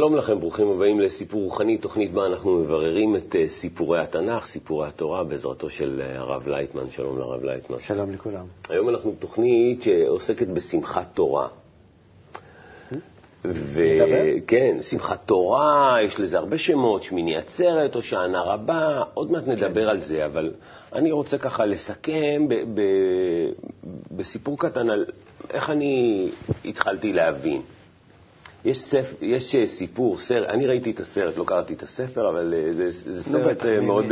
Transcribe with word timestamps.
שלום 0.00 0.16
לכם, 0.16 0.40
ברוכים 0.40 0.68
הבאים 0.68 1.00
לסיפור 1.00 1.42
רוחני, 1.42 1.78
תוכנית 1.78 2.12
בה 2.12 2.26
אנחנו 2.26 2.58
מבררים 2.58 3.16
את 3.16 3.36
אה, 3.36 3.48
סיפורי 3.48 4.00
התנ"ך, 4.00 4.46
סיפורי 4.46 4.88
התורה, 4.88 5.24
בעזרתו 5.24 5.70
של 5.70 6.02
אה, 6.04 6.18
הרב 6.18 6.48
לייטמן. 6.48 6.90
שלום 6.90 7.18
לרב 7.18 7.44
לייטמן. 7.44 7.78
שלום 7.78 8.10
לכולם. 8.10 8.46
היום 8.68 8.88
אנחנו 8.88 9.14
תוכנית 9.18 9.82
שעוסקת 9.82 10.46
בשמחת 10.46 11.06
תורה. 11.14 11.48
וכן, 13.44 14.76
שמחת 14.82 15.26
תורה, 15.26 15.96
יש 16.04 16.20
לזה 16.20 16.38
הרבה 16.38 16.58
שמות, 16.58 17.02
שמיני 17.02 17.36
עצרת, 17.36 17.94
הושענא 17.94 18.38
רבה, 18.38 19.02
עוד 19.14 19.30
מעט 19.30 19.46
נדבר 19.46 19.84
כן. 19.84 19.88
על 19.88 20.00
זה, 20.00 20.26
אבל 20.26 20.52
אני 20.92 21.12
רוצה 21.12 21.38
ככה 21.38 21.66
לסכם 21.66 22.48
ב- 22.48 22.80
ב- 22.80 23.50
בסיפור 24.16 24.58
קטן 24.58 24.90
על 24.90 25.04
איך 25.50 25.70
אני 25.70 26.28
התחלתי 26.64 27.12
להבין. 27.12 27.62
יש, 28.64 28.78
ספ... 28.78 29.22
יש 29.22 29.54
אה, 29.54 29.66
סיפור, 29.66 30.18
סרט, 30.18 30.48
אני 30.48 30.66
ראיתי 30.66 30.90
את 30.90 31.00
הסרט, 31.00 31.36
לא 31.36 31.44
קראתי 31.44 31.74
את 31.74 31.82
הספר, 31.82 32.28
אבל 32.28 32.54
אה, 32.54 32.72
זה, 32.72 32.90
זה 32.90 33.22
סרט 33.22 33.64
אה, 33.64 33.80
מאוד... 33.80 34.04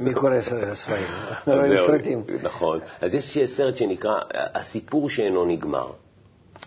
מי 0.00 0.14
קורא 0.14 0.40
ספרים? 0.74 1.06
נכון. 2.48 2.80
אז 3.00 3.14
יש 3.14 3.38
סרט 3.44 3.76
שנקרא 3.76 4.20
הסיפור 4.34 5.10
שאינו 5.10 5.44
נגמר. 5.44 5.86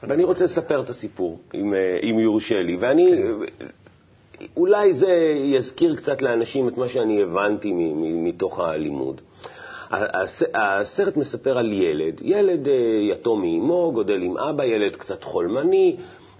ואני 0.03 0.23
רוצה 0.23 0.43
לספר 0.43 0.81
את 0.81 0.89
הסיפור, 0.89 1.39
אם, 1.53 1.73
אם 2.03 2.19
יורשה 2.19 2.55
לי. 2.55 2.77
ואני, 2.79 3.23
אולי 4.57 4.93
זה 4.93 5.33
יזכיר 5.43 5.95
קצת 5.95 6.21
לאנשים 6.21 6.67
את 6.67 6.77
מה 6.77 6.87
שאני 6.87 7.21
הבנתי 7.21 7.71
מתוך 8.23 8.59
הלימוד. 8.59 9.21
הסרט 10.53 11.17
מספר 11.17 11.57
על 11.57 11.73
ילד, 11.73 12.21
ילד 12.21 12.67
יתום 13.11 13.41
מאמו, 13.41 13.91
גודל 13.93 14.21
עם 14.21 14.37
אבא, 14.37 14.63
ילד 14.63 14.95
קצת 14.95 15.23
חולמני, 15.23 15.95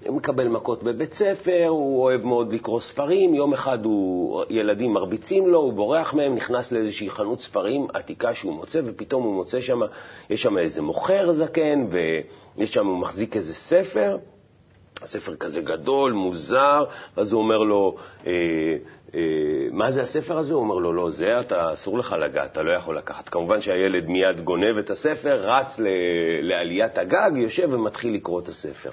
הוא 0.06 0.16
מקבל 0.16 0.48
מכות 0.48 0.84
בבית 0.84 1.14
ספר, 1.14 1.66
הוא 1.68 2.04
אוהב 2.04 2.26
מאוד 2.26 2.54
לקרוא 2.54 2.80
ספרים, 2.80 3.34
יום 3.34 3.54
אחד 3.54 3.86
הוא, 3.86 4.44
ילדים 4.50 4.94
מרביצים 4.94 5.48
לו, 5.48 5.60
הוא 5.60 5.74
בורח 5.74 6.14
מהם, 6.14 6.36
נכנס 6.36 6.72
לאיזושהי 6.72 7.10
חנות 7.10 7.42
ספרים 7.42 7.88
עתיקה 7.94 8.34
שהוא 8.34 8.54
מוצא, 8.54 8.82
ופתאום 8.86 9.24
הוא 9.24 9.36
מוצא 9.36 9.62
שם, 9.62 9.80
יש 10.30 10.42
שם 10.42 10.58
איזה 10.58 10.82
מוכר 10.82 11.34
זקן, 11.34 11.88
ויש 11.90 12.74
שם, 12.74 12.88
הוא 12.88 12.98
מחזיק 12.98 13.36
איזה 13.36 13.54
ספר, 13.54 14.18
הספר 15.02 15.36
כזה 15.36 15.62
גדול, 15.62 16.12
מוזר, 16.12 16.84
אז 17.16 17.34
הוא 17.34 17.42
אומר 17.42 17.58
לו, 17.58 17.96
אה, 18.28 18.32
מה 19.72 19.92
זה 19.92 20.02
הספר 20.02 20.38
הזה? 20.38 20.54
הוא 20.54 20.64
אומר 20.64 20.76
לו, 20.76 20.94
לא, 20.94 21.12
זה 21.12 21.26
אתה, 21.40 21.74
אסור 21.74 21.98
לך 21.98 22.16
לגעת, 22.20 22.52
אתה 22.52 22.62
לא 22.62 22.72
יכול 22.78 22.98
לקחת. 22.98 23.30
כמובן 23.30 23.62
שהילד 23.62 24.08
מיד 24.08 24.42
גונב 24.42 24.78
את 24.78 24.90
הספר, 24.90 25.36
רץ 25.36 25.80
ל, 25.80 25.88
לעליית 26.42 26.98
הגג, 26.98 27.32
יושב 27.36 27.70
ומתחיל 27.72 28.14
לקרוא 28.14 28.40
את 28.40 28.48
הספר. 28.48 28.90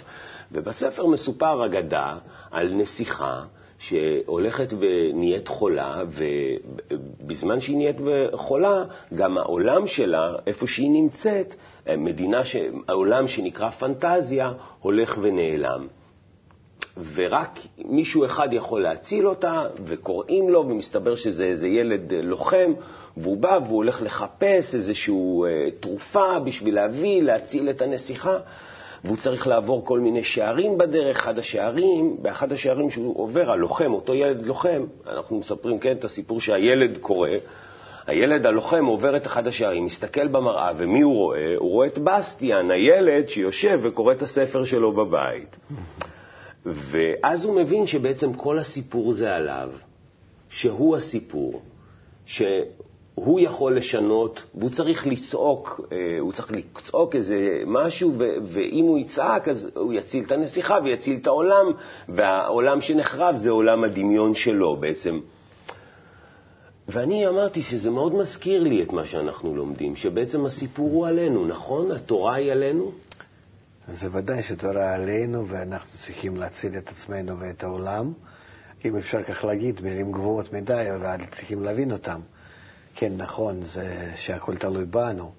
ובספר 0.53 1.07
מסופר 1.07 1.67
אגדה 1.67 2.17
על 2.51 2.75
נסיכה 2.75 3.43
שהולכת 3.79 4.73
ונהיית 4.79 5.49
חולה, 5.49 6.03
ובזמן 7.21 7.61
שהיא 7.61 7.77
נהיית 7.77 7.97
חולה, 8.33 8.85
גם 9.15 9.39
העולם 9.39 9.87
שלה, 9.87 10.33
איפה 10.47 10.67
שהיא 10.67 10.91
נמצאת, 10.91 11.55
מדינה, 11.99 12.45
ש... 12.45 12.57
העולם 12.89 13.29
שנקרא 13.29 13.71
פנטזיה, 13.71 14.53
הולך 14.81 15.19
ונעלם. 15.23 15.87
ורק 17.15 17.59
מישהו 17.79 18.25
אחד 18.25 18.53
יכול 18.53 18.83
להציל 18.83 19.29
אותה, 19.29 19.63
וקוראים 19.85 20.51
לו, 20.51 20.61
ומסתבר 20.69 21.15
שזה 21.15 21.45
איזה 21.45 21.69
ילד 21.69 22.13
לוחם, 22.13 22.73
והוא 23.17 23.37
בא 23.37 23.59
והוא 23.65 23.77
הולך 23.77 24.03
לחפש 24.03 24.75
איזושהי 24.75 25.15
אה, 25.15 25.71
תרופה 25.81 26.39
בשביל 26.39 26.75
להביא, 26.75 27.23
להציל 27.23 27.71
את 27.71 27.83
הנסיכה. 27.83 28.39
והוא 29.05 29.17
צריך 29.17 29.47
לעבור 29.47 29.85
כל 29.85 30.01
מיני 30.01 30.25
שערים 30.25 30.79
בדרך. 30.79 31.17
אחד 31.17 31.39
השערים, 31.39 32.17
באחד 32.23 32.53
השערים 32.53 32.91
שהוא 32.91 33.21
עובר, 33.21 33.51
הלוחם, 33.51 33.93
אותו 33.93 34.15
ילד 34.15 34.47
לוחם, 34.47 34.85
אנחנו 35.07 35.39
מספרים, 35.39 35.79
כן, 35.79 35.93
את 35.93 36.05
הסיפור 36.05 36.41
שהילד 36.41 36.99
קורא, 36.99 37.29
הילד 38.07 38.47
הלוחם 38.47 38.85
עובר 38.85 39.17
את 39.17 39.27
אחד 39.27 39.47
השערים, 39.47 39.85
מסתכל 39.85 40.29
במראה, 40.29 40.73
ומי 40.77 41.01
הוא 41.01 41.15
רואה? 41.15 41.55
הוא 41.57 41.71
רואה 41.71 41.87
את 41.87 41.99
בסטיאן, 41.99 42.71
הילד 42.71 43.29
שיושב 43.29 43.81
וקורא 43.83 44.13
את 44.13 44.23
הספר 44.23 44.65
שלו 44.65 44.93
בבית. 44.93 45.57
ואז 46.67 47.45
הוא 47.45 47.57
מבין 47.57 47.87
שבעצם 47.87 48.33
כל 48.33 48.59
הסיפור 48.59 49.13
זה 49.13 49.35
עליו, 49.35 49.71
שהוא 50.49 50.97
הסיפור, 50.97 51.63
הוא 53.15 53.41
יכול 53.41 53.77
לשנות, 53.77 54.45
והוא 54.55 54.71
צריך 54.71 55.07
לצעוק, 55.07 55.81
אה, 55.93 56.17
הוא 56.21 56.33
צריך 56.33 56.53
לצעוק 56.53 57.17
איזה 57.17 57.63
משהו, 57.67 58.13
ואם 58.45 58.85
הוא 58.85 58.99
יצעק 58.99 59.49
אז 59.49 59.69
הוא 59.75 59.93
יציל 59.93 60.25
את 60.25 60.33
הנסיכה 60.33 60.79
ויציל 60.85 61.17
את 61.17 61.27
העולם, 61.27 61.67
והעולם 62.09 62.81
שנחרב 62.81 63.37
זה 63.37 63.51
עולם 63.51 63.85
הדמיון 63.85 64.35
שלו 64.35 64.77
בעצם. 64.77 65.21
ואני 66.89 67.29
אמרתי 67.29 67.63
שזה 67.63 67.91
מאוד 67.91 68.15
מזכיר 68.15 68.63
לי 68.63 68.83
את 68.83 68.93
מה 68.93 69.05
שאנחנו 69.05 69.57
לומדים, 69.57 69.97
שבעצם 69.97 70.47
הסיפור 70.47 70.91
הוא 70.91 71.07
עלינו, 71.07 71.47
נכון? 71.47 71.91
התורה 71.91 72.35
היא 72.35 72.53
עלינו? 72.53 72.93
זה 73.89 74.09
ודאי 74.13 74.43
שתורה 74.43 74.95
עלינו, 74.95 75.49
ואנחנו 75.49 75.99
צריכים 75.99 76.37
להציל 76.37 76.79
את 76.79 76.89
עצמנו 76.89 77.41
ואת 77.41 77.65
העולם. 77.65 78.13
אם 78.85 78.97
אפשר 78.97 79.23
כך 79.23 79.45
להגיד, 79.45 79.81
מילים 79.81 80.13
גבוהות 80.13 80.53
מדי, 80.53 80.87
אבל 80.95 81.21
צריכים 81.31 81.63
להבין 81.63 81.93
אותם. 81.93 82.21
כן, 82.95 83.13
נכון, 83.17 83.65
זה 83.65 84.13
שהכל 84.17 84.57
תלוי 84.57 84.85
בנו, 84.85 85.33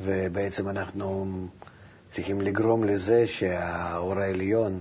ובעצם 0.00 0.68
אנחנו 0.68 1.26
צריכים 2.10 2.40
לגרום 2.40 2.84
לזה 2.84 3.26
שהאור 3.26 4.18
העליון, 4.18 4.80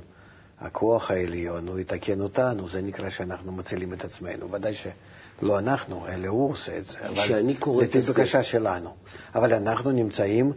הכוח 0.60 1.12
העליון, 1.12 1.68
הוא 1.68 1.80
יתקן 1.80 2.22
אותנו, 2.22 2.70
זה 2.70 2.82
נקרא 2.82 3.10
שאנחנו 3.10 3.52
מצילים 3.52 3.94
את 3.94 4.06
עצמנו. 4.06 4.52
ודאי 4.52 4.74
שלא 4.74 5.60
אנחנו, 5.60 6.08
אלא 6.08 6.28
הוא 6.28 6.50
עושה 6.50 6.78
את 6.78 6.86
זה, 6.86 6.98
אבל 7.00 7.50
לפי 7.82 8.00
בקשה 8.12 8.44
שלנו. 8.44 8.96
אבל 9.36 9.54
אנחנו 9.54 9.92
נמצאים 9.92 10.54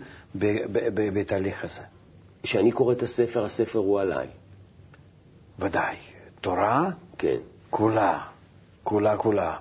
בתהליך 1.14 1.64
הזה. 1.64 1.80
כשאני 2.44 2.72
קורא 2.72 2.92
את 2.92 3.02
הספר, 3.02 3.44
הספר 3.44 3.78
הוא 3.78 4.00
עליי. 4.00 4.26
ודאי. 5.58 5.96
תורה? 6.40 6.90
כן. 7.18 7.36
כולה, 7.70 8.20
כולה, 8.82 9.16
כולה. 9.16 9.56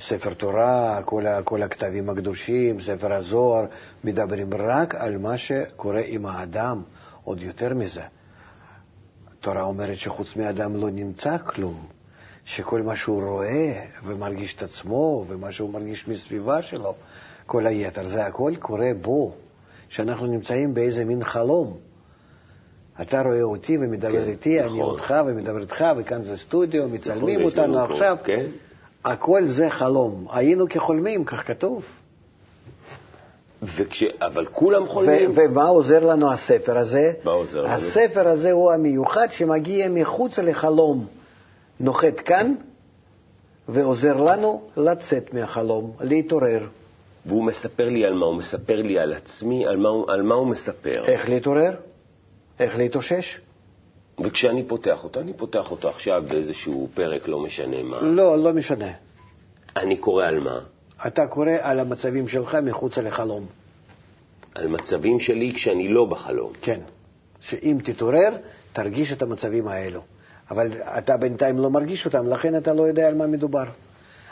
ספר 0.00 0.34
תורה, 0.34 1.02
כל, 1.04 1.24
כל 1.44 1.62
הכתבים 1.62 2.10
הקדושים, 2.10 2.80
ספר 2.80 3.12
הזוהר, 3.12 3.64
מדברים 4.04 4.54
רק 4.54 4.94
על 4.94 5.18
מה 5.18 5.36
שקורה 5.36 6.02
עם 6.06 6.26
האדם, 6.26 6.82
עוד 7.24 7.42
יותר 7.42 7.74
מזה. 7.74 8.02
התורה 9.38 9.62
אומרת 9.62 9.96
שחוץ 9.96 10.36
מאדם 10.36 10.76
לא 10.76 10.90
נמצא 10.90 11.38
כלום, 11.38 11.86
שכל 12.44 12.82
מה 12.82 12.96
שהוא 12.96 13.22
רואה 13.22 13.84
ומרגיש 14.04 14.54
את 14.54 14.62
עצמו 14.62 15.24
ומה 15.28 15.52
שהוא 15.52 15.70
מרגיש 15.70 16.08
מסביבה 16.08 16.62
שלו, 16.62 16.94
כל 17.46 17.66
היתר, 17.66 18.08
זה 18.08 18.26
הכל 18.26 18.52
קורה 18.60 18.90
בו, 19.02 19.34
שאנחנו 19.88 20.26
נמצאים 20.26 20.74
באיזה 20.74 21.04
מין 21.04 21.24
חלום. 21.24 21.78
אתה 23.02 23.22
רואה 23.22 23.42
אותי 23.42 23.78
ומדבר 23.78 24.24
כן, 24.24 24.28
איתי, 24.28 24.60
נכון. 24.60 24.72
אני 24.72 24.82
אותך 24.82 25.14
ומדבר 25.26 25.60
איתך, 25.60 25.84
וכאן 25.96 26.22
זה 26.22 26.36
סטודיו, 26.36 26.88
מצלמים 26.88 27.40
נכון, 27.40 27.60
אותנו 27.60 27.78
עכשיו. 27.78 28.16
כן. 28.24 28.46
הכל 29.04 29.46
זה 29.46 29.70
חלום. 29.70 30.26
היינו 30.30 30.68
כחולמים, 30.68 31.24
כך 31.24 31.46
כתוב. 31.46 31.84
וכש... 33.62 34.04
אבל 34.20 34.46
כולם 34.46 34.86
חולמים. 34.86 35.30
ו- 35.30 35.34
ומה 35.34 35.68
עוזר 35.68 36.04
לנו 36.04 36.32
הספר 36.32 36.78
הזה? 36.78 37.12
מה 37.24 37.32
עוזר 37.32 37.60
לנו? 37.60 37.72
הספר 37.72 38.28
הזה 38.28 38.52
הוא 38.52 38.72
המיוחד 38.72 39.26
שמגיע 39.30 39.88
מחוץ 39.88 40.38
לחלום. 40.38 41.06
נוחת 41.80 42.20
כאן 42.20 42.54
ועוזר 43.68 44.24
לנו 44.24 44.62
לצאת 44.76 45.34
מהחלום, 45.34 45.92
להתעורר. 46.00 46.66
והוא 47.26 47.44
מספר 47.44 47.88
לי 47.88 48.04
על 48.04 48.14
מה? 48.14 48.26
הוא 48.26 48.34
מספר 48.34 48.82
לי 48.82 48.98
על 48.98 49.12
עצמי? 49.12 49.66
על 49.66 49.76
מה, 49.76 49.88
על 50.08 50.22
מה 50.22 50.34
הוא 50.34 50.46
מספר? 50.46 51.04
איך 51.06 51.28
להתעורר? 51.28 51.72
איך 52.60 52.76
להתאושש? 52.76 53.40
וכשאני 54.20 54.64
פותח 54.68 55.04
אותו, 55.04 55.20
אני 55.20 55.32
פותח 55.32 55.70
אותו 55.70 55.88
עכשיו 55.88 56.22
באיזשהו 56.28 56.88
פרק, 56.94 57.28
לא 57.28 57.38
משנה 57.38 57.82
מה. 57.82 58.00
לא, 58.00 58.38
לא 58.38 58.52
משנה. 58.52 58.92
אני 59.76 59.96
קורא 59.96 60.24
על 60.24 60.40
מה? 60.40 60.60
אתה 61.06 61.26
קורא 61.26 61.52
על 61.60 61.80
המצבים 61.80 62.28
שלך 62.28 62.54
מחוץ 62.62 62.98
לחלום. 62.98 63.46
על 64.54 64.68
מצבים 64.68 65.20
שלי 65.20 65.52
כשאני 65.54 65.88
לא 65.88 66.04
בחלום. 66.04 66.52
כן. 66.62 66.80
שאם 67.40 67.78
תתעורר, 67.84 68.28
תרגיש 68.72 69.12
את 69.12 69.22
המצבים 69.22 69.68
האלו. 69.68 70.00
אבל 70.50 70.72
אתה 70.98 71.16
בינתיים 71.16 71.58
לא 71.58 71.70
מרגיש 71.70 72.06
אותם, 72.06 72.28
לכן 72.28 72.56
אתה 72.56 72.74
לא 72.74 72.82
יודע 72.82 73.08
על 73.08 73.14
מה 73.14 73.26
מדובר. 73.26 73.64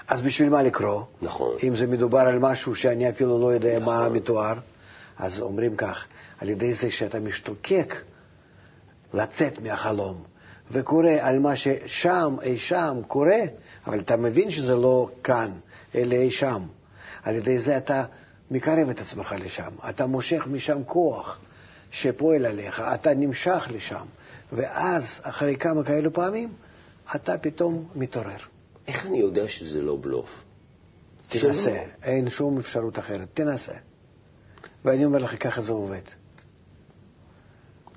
אז 0.08 0.22
בשביל 0.22 0.48
מה 0.48 0.62
לקרוא? 0.62 1.02
נכון. 1.22 1.56
אם 1.62 1.76
זה 1.76 1.86
מדובר 1.86 2.18
על 2.18 2.38
משהו 2.38 2.74
שאני 2.74 3.08
אפילו 3.08 3.38
לא 3.38 3.52
יודע 3.52 3.78
נכון. 3.78 3.94
מה 3.94 4.08
מתואר, 4.08 4.54
אז 5.18 5.40
אומרים 5.40 5.76
כך, 5.76 6.06
על 6.42 6.48
ידי 6.48 6.74
זה 6.74 6.90
שאתה 6.90 7.20
משתוקק 7.20 7.94
לצאת 9.14 9.60
מהחלום, 9.60 10.22
וקורא 10.70 11.10
על 11.20 11.38
מה 11.38 11.56
ששם, 11.56 12.36
אי 12.42 12.58
שם, 12.58 13.00
קורה, 13.06 13.40
אבל 13.86 14.00
אתה 14.00 14.16
מבין 14.16 14.50
שזה 14.50 14.74
לא 14.74 15.10
כאן, 15.24 15.52
אלא 15.94 16.14
אי 16.14 16.30
שם. 16.30 16.62
על 17.22 17.34
ידי 17.34 17.58
זה 17.58 17.76
אתה 17.76 18.04
מקרב 18.50 18.88
את 18.88 19.00
עצמך 19.00 19.34
לשם, 19.38 19.70
אתה 19.88 20.06
מושך 20.06 20.46
משם 20.46 20.84
כוח 20.84 21.40
שפועל 21.90 22.46
עליך, 22.46 22.80
אתה 22.94 23.14
נמשך 23.14 23.66
לשם, 23.70 24.06
ואז, 24.52 25.20
אחרי 25.22 25.56
כמה 25.56 25.84
כאלו 25.84 26.12
פעמים, 26.12 26.48
אתה 27.16 27.38
פתאום 27.38 27.88
מתעורר. 27.94 28.36
איך 28.86 29.06
אני 29.06 29.18
יודע 29.18 29.48
שזה 29.48 29.80
לא 29.80 29.98
בלוף? 30.00 30.44
תנסה. 31.28 31.82
אין 32.02 32.30
שום 32.30 32.58
אפשרות 32.58 32.98
אחרת, 32.98 33.28
תנסה. 33.34 33.74
ואני 34.84 35.04
אומר 35.04 35.18
לך, 35.18 35.42
ככה 35.42 35.60
זה 35.62 35.72
עובד. 35.72 36.21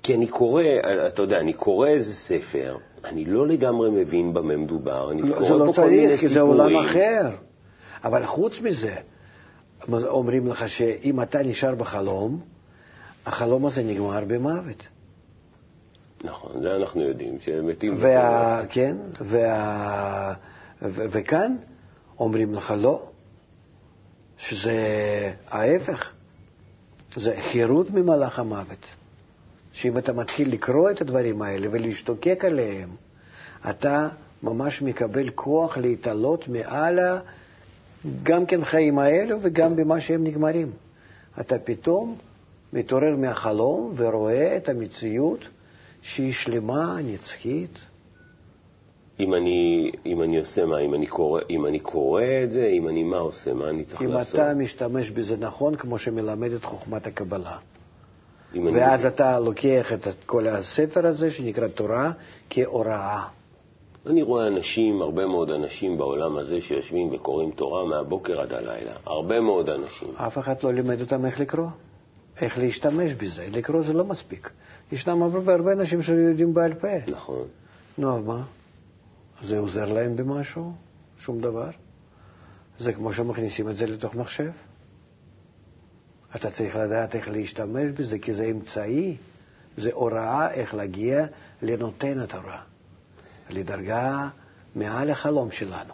כי 0.05 0.15
אני 0.15 0.27
קורא, 0.27 0.63
אתה 1.07 1.21
יודע, 1.21 1.39
אני 1.39 1.53
קורא 1.53 1.87
איזה 1.87 2.13
ספר, 2.15 2.77
אני 3.05 3.25
לא 3.25 3.47
לגמרי 3.47 3.89
מבין 3.89 4.33
במה 4.33 4.57
מדובר, 4.57 5.11
אני 5.11 5.21
לא, 5.21 5.35
קורא 5.35 5.47
זה 5.47 5.53
לא 5.53 5.65
פה 5.65 5.73
כל 5.73 5.89
מיני 5.89 6.07
צריך, 6.07 6.19
כי 6.19 6.27
זה 6.27 6.33
סיפורים. 6.33 6.61
עולם 6.61 6.85
אחר. 6.85 7.29
אבל 8.03 8.25
חוץ 8.25 8.59
מזה, 8.61 8.95
אומרים 9.91 10.47
לך 10.47 10.69
שאם 10.69 11.21
אתה 11.21 11.43
נשאר 11.43 11.75
בחלום, 11.75 12.39
החלום 13.25 13.65
הזה 13.65 13.83
נגמר 13.83 14.25
במוות. 14.27 14.83
נכון, 16.23 16.61
זה 16.61 16.75
אנחנו 16.75 17.01
יודעים, 17.01 17.37
שמתים... 17.39 17.95
וה... 17.99 18.61
כן, 18.69 18.97
וה... 19.21 20.33
ו... 20.81 21.03
וכאן 21.11 21.55
אומרים 22.19 22.53
לך 22.53 22.73
לא, 22.77 23.09
שזה 24.37 24.73
ההפך, 25.49 26.11
זה 27.15 27.35
חירות 27.51 27.91
ממלאך 27.91 28.39
המוות. 28.39 28.85
שאם 29.75 29.97
אתה 29.97 30.13
מתחיל 30.13 30.53
לקרוא 30.53 30.91
את 30.91 31.01
הדברים 31.01 31.41
האלה 31.41 31.67
ולהשתוקק 31.71 32.45
עליהם, 32.45 32.89
אתה 33.69 34.07
ממש 34.43 34.81
מקבל 34.81 35.29
כוח 35.29 35.77
להתעלות 35.77 36.47
מעל 36.47 36.99
ה... 36.99 37.19
גם 38.23 38.45
כן 38.45 38.65
חיים 38.65 38.99
האלו 38.99 39.37
וגם 39.41 39.75
במה 39.75 40.01
שהם 40.01 40.23
נגמרים. 40.23 40.71
אתה 41.39 41.59
פתאום 41.59 42.17
מתעורר 42.73 43.15
מהחלום 43.17 43.93
ורואה 43.95 44.57
את 44.57 44.69
המציאות 44.69 45.39
שהיא 46.01 46.33
שלמה, 46.33 46.97
נצחית. 47.03 47.79
אם 49.19 49.33
אני, 49.33 49.91
אם 50.05 50.21
אני 50.21 50.37
עושה 50.37 50.65
מה? 50.65 50.79
אם 50.79 50.93
אני, 50.93 51.07
קורא, 51.07 51.41
אם 51.49 51.65
אני 51.65 51.79
קורא 51.79 52.23
את 52.43 52.51
זה, 52.51 52.65
אם 52.65 52.87
אני 52.87 53.03
מה 53.03 53.17
עושה? 53.17 53.53
מה 53.53 53.69
אני 53.69 53.83
צריך 53.83 54.01
אם 54.01 54.11
לעשות? 54.11 54.35
אתה 54.35 54.53
משתמש 54.53 55.09
בזה 55.09 55.37
נכון, 55.37 55.75
כמו 55.75 55.97
שמלמדת 55.97 56.63
חוכמת 56.63 57.07
הקבלה. 57.07 57.57
אם 58.55 58.67
אני- 58.67 58.77
ואז 58.79 59.05
אתה 59.05 59.39
לוקח 59.39 59.93
את 59.93 60.07
כל 60.25 60.47
הספר 60.47 61.07
הזה, 61.07 61.31
שנקרא 61.31 61.67
תורה, 61.67 62.11
כהוראה. 62.49 63.23
אני 64.05 64.21
רואה 64.23 64.47
אנשים, 64.47 65.01
הרבה 65.01 65.25
מאוד 65.25 65.51
אנשים 65.51 65.97
בעולם 65.97 66.37
הזה 66.37 66.61
שיושבים 66.61 67.09
וקוראים 67.13 67.51
תורה 67.51 67.85
מהבוקר 67.85 68.41
עד 68.41 68.53
הלילה. 68.53 68.91
הרבה 69.05 69.41
מאוד 69.41 69.69
אנשים. 69.69 70.09
אף 70.15 70.37
אחד 70.37 70.55
לא 70.63 70.73
לימד 70.73 71.01
אותם 71.01 71.25
איך 71.25 71.39
לקרוא, 71.39 71.67
איך 72.41 72.57
להשתמש 72.57 73.11
בזה. 73.13 73.47
לקרוא 73.51 73.81
זה 73.83 73.93
לא 73.93 74.05
מספיק. 74.05 74.49
ישנם 74.91 75.23
הרבה, 75.23 75.53
הרבה 75.53 75.71
אנשים 75.73 76.01
שיודעים 76.01 76.53
בעל 76.53 76.73
פה. 76.73 76.87
נכון. 77.07 77.43
נו, 77.97 78.17
אז 78.17 78.23
מה? 78.25 78.43
זה 79.43 79.57
עוזר 79.59 79.93
להם 79.93 80.15
במשהו? 80.15 80.71
שום 81.17 81.39
דבר. 81.39 81.69
זה 82.79 82.93
כמו 82.93 83.13
שמכניסים 83.13 83.69
את 83.69 83.75
זה 83.77 83.85
לתוך 83.85 84.15
מחשב. 84.15 84.49
אתה 86.35 86.51
צריך 86.51 86.75
לדעת 86.75 87.15
איך 87.15 87.29
להשתמש 87.29 87.91
בזה, 87.99 88.19
כי 88.19 88.33
זה 88.33 88.45
אמצעי, 88.45 89.17
זה 89.77 89.89
הוראה 89.93 90.53
איך 90.53 90.73
להגיע 90.75 91.25
לנותן 91.61 92.19
התורה, 92.19 92.61
לדרגה 93.49 94.29
מעל 94.75 95.09
החלום 95.09 95.51
שלנו. 95.51 95.93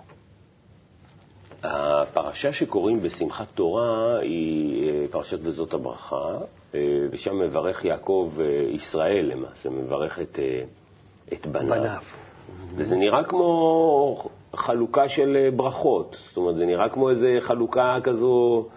הפרשה 1.64 2.54
שקוראים 2.54 3.02
בשמחת 3.02 3.48
תורה 3.56 4.20
היא 4.20 4.90
אה, 4.90 5.06
פרשת 5.12 5.40
וזאת 5.42 5.74
הברכה, 5.74 6.38
אה, 6.76 6.80
ושם 7.12 7.40
מברך 7.40 7.86
יעקב 7.86 8.32
אה, 8.40 8.46
ישראל 8.70 9.26
למעשה, 9.26 9.70
מברך 9.70 10.20
את, 10.20 10.40
את 11.34 11.48
בניו. 11.48 11.70
בניו. 11.70 12.02
וזה 12.76 12.96
נראה 12.96 13.24
כמו 13.24 14.30
חלוקה 14.56 15.10
של 15.10 15.50
ברכות, 15.56 16.18
זאת 16.28 16.38
אומרת, 16.38 16.58
זה 16.58 16.66
נראה 16.66 16.90
כמו 16.90 17.10
איזה 17.10 17.28
חלוקה 17.40 17.98
כזו, 18.04 18.68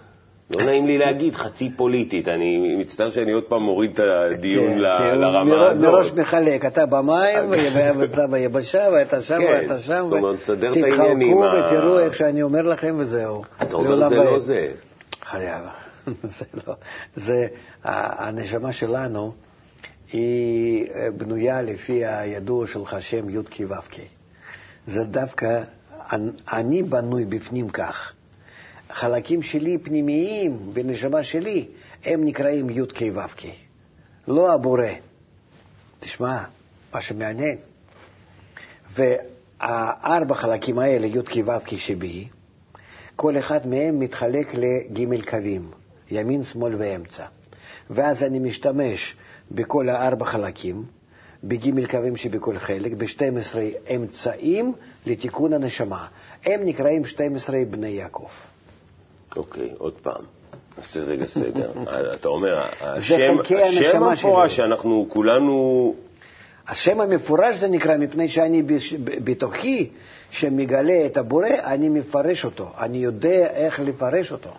לא 0.50 0.64
נעים 0.64 0.86
לי 0.86 0.98
להגיד, 0.98 1.34
חצי 1.34 1.70
פוליטית. 1.76 2.28
אני 2.28 2.76
מצטער 2.76 3.10
שאני 3.10 3.32
עוד 3.32 3.42
פעם 3.44 3.62
מוריד 3.62 3.90
את 3.90 4.00
הדיון 4.32 4.72
כן, 4.72 4.78
לרמה 5.18 5.70
הזאת. 5.70 5.90
מראש 5.90 6.12
מחלק, 6.12 6.64
אתה 6.64 6.86
במים, 6.86 7.50
ואתה 7.98 8.26
ביבשה, 8.26 8.88
ואתה 8.92 9.22
שם, 9.22 9.38
כן, 9.38 9.60
ואתה 9.62 9.78
שם. 9.78 10.10
תתחלקו 10.44 11.44
ה- 11.44 11.64
ותראו 11.66 11.98
איך 11.98 12.14
שאני 12.14 12.42
אומר 12.42 12.62
לכם 12.62 12.96
וזהו. 12.98 13.42
אתה 13.62 13.76
אומר, 13.76 13.90
לעולם 13.94 14.08
זה 14.08 14.16
ועד. 14.20 14.26
לא 14.26 14.38
זה. 14.38 14.72
חייב. 15.22 15.62
זה 16.38 16.44
לא. 16.66 16.74
זה, 17.16 17.46
הנשמה 17.84 18.72
שלנו 18.72 19.32
היא 20.12 20.86
אה, 20.94 21.08
בנויה 21.16 21.62
לפי 21.62 22.04
הידוע 22.04 22.66
שלך, 22.66 22.96
שם 23.00 23.30
י' 23.30 23.38
כ' 23.50 23.60
ו' 23.68 23.74
כ'. 23.90 23.98
זה 24.86 25.04
דווקא, 25.04 25.62
אני 26.52 26.82
בנוי 26.82 27.24
בפנים 27.24 27.68
כך. 27.68 28.12
חלקים 28.94 29.42
שלי 29.42 29.78
פנימיים 29.78 30.58
בנשמה 30.72 31.22
שלי, 31.22 31.66
הם 32.04 32.24
נקראים 32.24 32.70
י' 32.70 32.86
כ' 32.94 33.02
ו' 33.14 33.28
כ'. 33.36 33.46
לא 34.28 34.52
הבורא. 34.52 34.86
תשמע, 36.00 36.42
מה 36.94 37.00
שמעניין. 37.00 37.56
והארבע 38.94 40.34
חלקים 40.34 40.78
האלה, 40.78 41.06
י' 41.06 41.22
כ' 41.24 41.36
ו' 41.46 41.64
כ' 41.66 41.78
שבי, 41.78 42.28
כל 43.16 43.38
אחד 43.38 43.66
מהם 43.66 43.98
מתחלק 43.98 44.54
לגימל 44.54 45.22
קווים, 45.22 45.70
ימין, 46.10 46.44
שמאל 46.44 46.74
ואמצע. 46.78 47.24
ואז 47.90 48.22
אני 48.22 48.38
משתמש 48.38 49.16
בכל 49.50 49.88
הארבע 49.88 50.26
חלקים, 50.26 50.84
בגימל 51.44 51.86
קווים 51.86 52.16
שבכל 52.16 52.58
חלק, 52.58 52.92
ב-12 52.92 53.58
אמצעים 53.94 54.72
לתיקון 55.06 55.52
הנשמה. 55.52 56.06
הם 56.44 56.64
נקראים 56.64 57.04
12 57.04 57.64
בני 57.70 57.88
יעקב. 57.88 58.28
אוקיי, 59.36 59.70
עוד 59.78 59.92
פעם. 60.02 60.24
נעשה 60.78 61.00
רגע 61.00 61.26
סדר. 61.26 61.72
אתה 62.14 62.28
אומר, 62.28 62.62
השם 62.80 63.36
השם 63.40 64.02
המפורש. 64.02 64.56
שאנחנו 64.56 65.06
כולנו... 65.08 65.94
השם 66.68 67.00
המפורש 67.00 67.56
זה 67.56 67.68
נקרא 67.68 67.96
מפני 67.96 68.28
שאני 68.28 68.62
בתוכי, 69.24 69.90
שמגלה 70.30 71.06
את 71.06 71.16
הבורא, 71.16 71.48
אני 71.64 71.88
מפרש 71.88 72.44
אותו. 72.44 72.68
אני 72.80 72.98
יודע 72.98 73.46
איך 73.46 73.80
לפרש 73.80 74.32
אותו. 74.32 74.50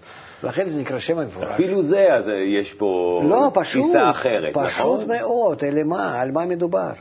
לכן 0.43 0.69
זה 0.69 0.79
נקרא 0.79 0.99
שם 0.99 1.19
המפורש. 1.19 1.51
אפילו 1.51 1.83
זה, 1.83 2.13
אז 2.13 2.23
יש 2.45 2.73
פה 2.73 3.21
לא, 3.29 3.51
פשוט, 3.53 3.83
תפיסה 3.83 4.09
אחרת, 4.09 4.53
פשוט 4.53 4.99
נכון? 4.99 5.07
מאוד, 5.07 5.63
אלה 5.63 5.83
מה, 5.83 6.21
על 6.21 6.31
מה 6.31 6.45
מדובר? 6.45 6.91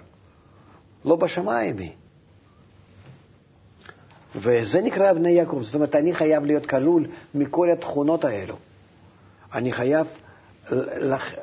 לא 1.05 1.17
בשמיים 1.17 1.79
היא. 1.79 1.91
וזה 4.37 4.83
נקרא 4.83 5.13
בני 5.13 5.31
יעקב, 5.31 5.59
זאת 5.63 5.75
אומרת, 5.75 5.95
אני 5.95 6.15
חייב 6.15 6.45
להיות 6.45 6.67
כלול 6.67 7.07
מכל 7.35 7.71
התכונות 7.71 8.25
האלו. 8.25 8.57
אני 9.55 9.73
חייב 9.73 10.07
לח- 11.01 11.35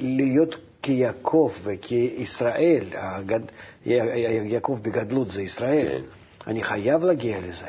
להיות 0.00 0.54
כיעקב 0.82 1.52
וכישראל, 1.62 2.84
הגד... 2.94 3.40
יעקב 3.86 4.78
בגדלות 4.82 5.28
זה 5.28 5.42
ישראל. 5.42 5.88
כן. 5.88 6.02
אני 6.46 6.62
חייב 6.62 7.04
להגיע 7.04 7.40
לזה. 7.40 7.66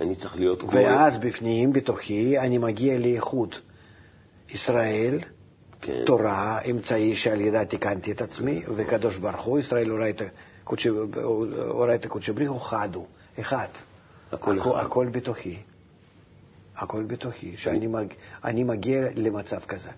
אני 0.00 0.14
צריך 0.16 0.36
להיות 0.36 0.60
כמו... 0.60 0.72
ואז 0.72 1.16
בפנים, 1.16 1.72
בתוכי, 1.72 2.38
אני 2.38 2.58
מגיע 2.58 2.98
לאיכות 2.98 3.60
ישראל, 4.50 5.18
כן. 5.80 6.02
תורה, 6.06 6.58
אמצעי 6.70 7.16
שעל 7.16 7.40
ידה 7.40 7.64
תיקנתי 7.64 8.12
את 8.12 8.20
עצמי, 8.20 8.62
וקדוש 8.76 9.18
ברוך 9.18 9.44
הוא, 9.44 9.58
ישראל 9.58 9.88
הורה 9.90 10.10
הורה 11.70 11.94
את 11.94 12.04
הקודשי 12.04 12.32
בריך 12.32 12.50
הוא 12.50 12.60
חד 12.60 12.88
הוא, 12.94 13.06
אחד. 13.40 13.68
הכל 14.32 14.58
הכל. 14.58 14.78
הכל 14.80 15.06
בתוכי. 15.06 15.56
הכל 16.76 17.02
בתוכי, 17.04 17.56
שאני 17.56 17.86
מג, 17.86 18.06
מגיע 18.64 19.08
למצב 19.14 19.60
כזה. 19.60 19.90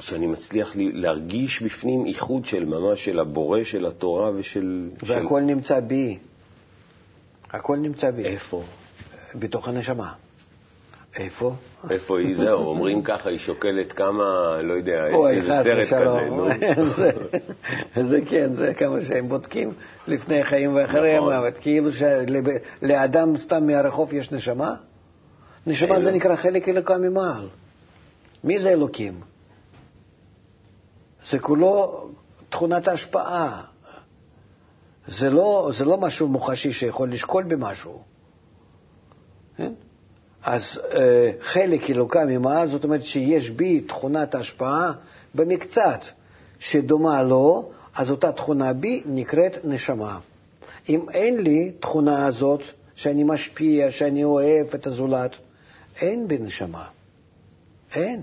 שאני 0.00 0.26
מצליח 0.26 0.76
לי- 0.76 0.92
להרגיש 0.92 1.62
בפנים 1.62 2.06
איחוד 2.06 2.44
של 2.44 2.64
ממש 2.64 3.04
של 3.04 3.18
הבורא 3.20 3.64
של 3.64 3.86
התורה 3.86 4.30
ושל... 4.30 4.90
של... 5.04 5.12
והכל 5.12 5.40
נמצא 5.40 5.80
בי. 5.80 6.18
הכל 7.50 7.76
נמצא 7.76 8.10
בי. 8.10 8.24
איפה? 8.24 8.64
בתוך 9.34 9.68
הנשמה. 9.68 10.12
איפה? 11.16 11.54
איפה 11.90 12.18
היא? 12.18 12.36
זהו, 12.36 12.66
אומרים 12.66 13.02
ככה, 13.02 13.30
היא 13.30 13.38
שוקלת 13.38 13.92
כמה, 13.92 14.62
לא 14.62 14.72
יודע, 14.72 15.04
יש 15.10 15.36
איזה 15.36 15.84
סרט 15.84 16.02
כזה. 16.02 16.30
נו. 16.30 16.48
זה, 18.10 18.20
כן, 18.26 18.54
זה 18.54 18.74
כמה 18.74 19.00
שהם 19.00 19.28
בודקים 19.28 19.72
לפני 20.08 20.40
החיים 20.40 20.74
ואחרי 20.74 21.16
נכון. 21.16 21.32
המוות. 21.32 21.58
כאילו 21.58 21.90
שלאדם 21.92 23.36
סתם 23.36 23.66
מהרחוב 23.66 24.12
יש 24.12 24.32
נשמה? 24.32 24.74
נשמה 25.66 26.00
זה. 26.00 26.12
נקרא 26.12 26.36
חלק 26.36 26.68
אלוקה 26.68 26.98
ממעל. 26.98 27.48
מי 28.44 28.58
זה 28.58 28.70
אלוקים? 28.70 29.20
זה 31.30 31.38
כולו 31.38 32.04
תכונת 32.48 32.88
ההשפעה. 32.88 33.62
זה 35.06 35.30
לא, 35.30 35.70
זה 35.78 35.84
לא 35.84 35.96
משהו 35.96 36.28
מוחשי 36.28 36.72
שיכול 36.72 37.12
לשקול 37.12 37.44
במשהו. 37.44 38.02
כן? 39.56 39.72
אז 40.44 40.80
אה, 40.94 41.32
חלק 41.40 41.90
אלוקה 41.90 42.24
ממעל, 42.24 42.68
זאת 42.68 42.84
אומרת 42.84 43.04
שיש 43.04 43.50
בי 43.50 43.80
תכונת 43.80 44.34
השפעה 44.34 44.92
במקצת 45.34 46.00
שדומה 46.58 47.22
לו, 47.22 47.70
אז 47.94 48.10
אותה 48.10 48.32
תכונה 48.32 48.72
בי 48.72 49.02
נקראת 49.06 49.64
נשמה. 49.64 50.18
אם 50.88 51.08
אין 51.10 51.40
לי 51.40 51.72
תכונה 51.80 52.26
הזאת, 52.26 52.62
שאני 52.94 53.24
משפיע, 53.24 53.90
שאני 53.90 54.24
אוהב 54.24 54.66
את 54.74 54.86
הזולת, 54.86 55.30
אין 56.00 56.28
בי 56.28 56.38
נשמה. 56.38 56.84
אין. 57.94 58.22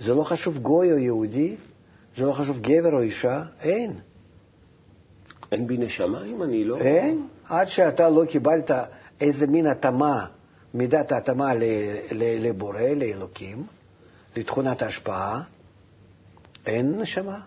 זה 0.00 0.14
לא 0.14 0.24
חשוב 0.24 0.58
גוי 0.58 0.92
או 0.92 0.98
יהודי, 0.98 1.56
זה 2.16 2.24
לא 2.24 2.32
חשוב 2.32 2.60
גבר 2.60 2.92
או 2.92 3.00
אישה, 3.00 3.42
אין. 3.60 3.92
אין 5.52 5.66
בי 5.66 5.76
נשמה 5.76 6.24
אם 6.24 6.42
אני 6.42 6.64
לא... 6.64 6.78
אין. 6.78 7.26
עד 7.48 7.68
שאתה 7.68 8.08
לא 8.08 8.24
קיבלת 8.24 8.70
איזה 9.20 9.46
מין 9.46 9.66
התאמה, 9.66 10.26
מידת 10.74 11.12
ההתאמה 11.12 11.52
לבורא, 12.12 12.80
לאלוקים, 12.80 13.62
לתכונת 14.36 14.82
ההשפעה, 14.82 15.40
אין 16.66 17.00
נשמה. 17.00 17.38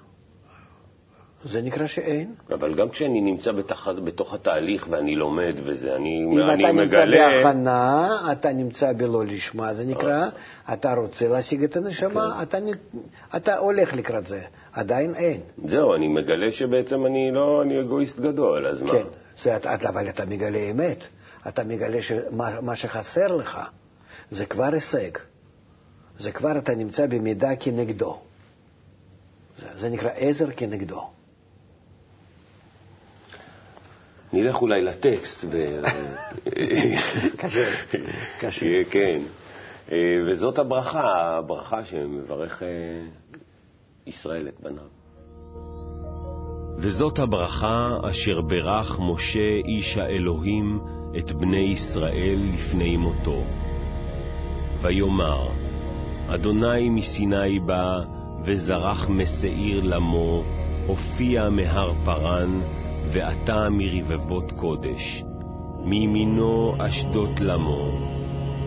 זה 1.45 1.61
נקרא 1.61 1.87
שאין. 1.87 2.33
אבל 2.53 2.75
גם 2.75 2.89
כשאני 2.89 3.21
נמצא 3.21 3.51
בתח... 3.51 3.87
בתוך 3.87 4.33
התהליך 4.33 4.87
ואני 4.89 5.15
לומד 5.15 5.53
וזה, 5.65 5.95
אני, 5.95 6.25
אם 6.31 6.39
אני 6.49 6.63
אתה 6.65 6.73
מגלה... 6.73 7.05
נמצא 7.05 7.45
בהכנה, 7.45 8.09
אתה 8.31 8.53
נמצא 8.53 8.93
בלא 8.93 9.25
לשמה, 9.25 9.73
זה 9.73 9.85
נקרא, 9.85 10.25
אתה 10.73 10.93
רוצה 10.93 11.27
להשיג 11.27 11.63
את 11.63 11.75
הנשמה, 11.77 12.33
כן. 12.37 12.43
אתה, 12.43 12.59
נ- 12.59 12.97
אתה 13.35 13.57
הולך 13.57 13.93
לקראת 13.95 14.25
זה, 14.25 14.41
עדיין 14.73 15.15
אין. 15.15 15.41
זהו, 15.65 15.95
אני 15.95 16.07
מגלה 16.07 16.51
שבעצם 16.51 17.05
אני 17.05 17.31
לא, 17.31 17.61
אני 17.61 17.79
אגואיסט 17.81 18.19
גדול, 18.19 18.67
אז 18.67 18.81
מה? 18.81 18.91
כן, 18.91 19.03
זה, 19.43 19.55
אתה- 19.55 19.89
אבל 19.89 20.09
אתה 20.09 20.25
מגלה 20.25 20.59
אמת, 20.71 21.03
אתה 21.47 21.63
מגלה 21.63 22.01
שמה 22.01 22.61
מה 22.61 22.75
שחסר 22.75 23.35
לך 23.35 23.59
זה 24.31 24.45
כבר 24.45 24.73
הישג, 24.73 25.11
זה 26.19 26.31
כבר 26.31 26.57
אתה 26.57 26.75
נמצא 26.75 27.05
במידה 27.07 27.55
כנגדו. 27.55 28.19
זה, 29.57 29.79
זה 29.79 29.89
נקרא 29.89 30.09
עזר 30.15 30.51
כנגדו. 30.51 31.09
נלך 34.33 34.61
אולי 34.61 34.81
לטקסט. 34.81 35.45
ו... 35.51 35.81
קשה, 37.41 37.71
קשה. 38.39 38.83
כן. 38.91 39.21
אה, 39.91 39.97
וזאת 40.31 40.59
הברכה, 40.59 41.37
הברכה 41.37 41.85
שמברך 41.85 42.63
אה, 42.63 42.67
ישראל 44.05 44.47
את 44.47 44.59
בניו. 44.59 44.83
וזאת 46.77 47.19
הברכה 47.19 47.97
אשר 48.11 48.41
ברך 48.41 48.99
משה 48.99 49.49
איש 49.65 49.97
האלוהים 49.97 50.79
את 51.17 51.31
בני 51.31 51.57
ישראל 51.57 52.39
לפני 52.53 52.97
מותו. 52.97 53.41
ויאמר, 54.81 55.47
אדוני 56.27 56.89
מסיני 56.89 57.59
בא, 57.59 57.99
וזרח 58.43 59.09
משעיר 59.09 59.81
למו, 59.83 60.43
הופיע 60.87 61.49
מהר 61.49 61.93
פרן, 62.05 62.61
ועתה 63.07 63.67
מרבבות 63.71 64.51
קודש. 64.51 65.23
מימינו 65.83 66.75
אשדות 66.79 67.39
למו, 67.39 67.91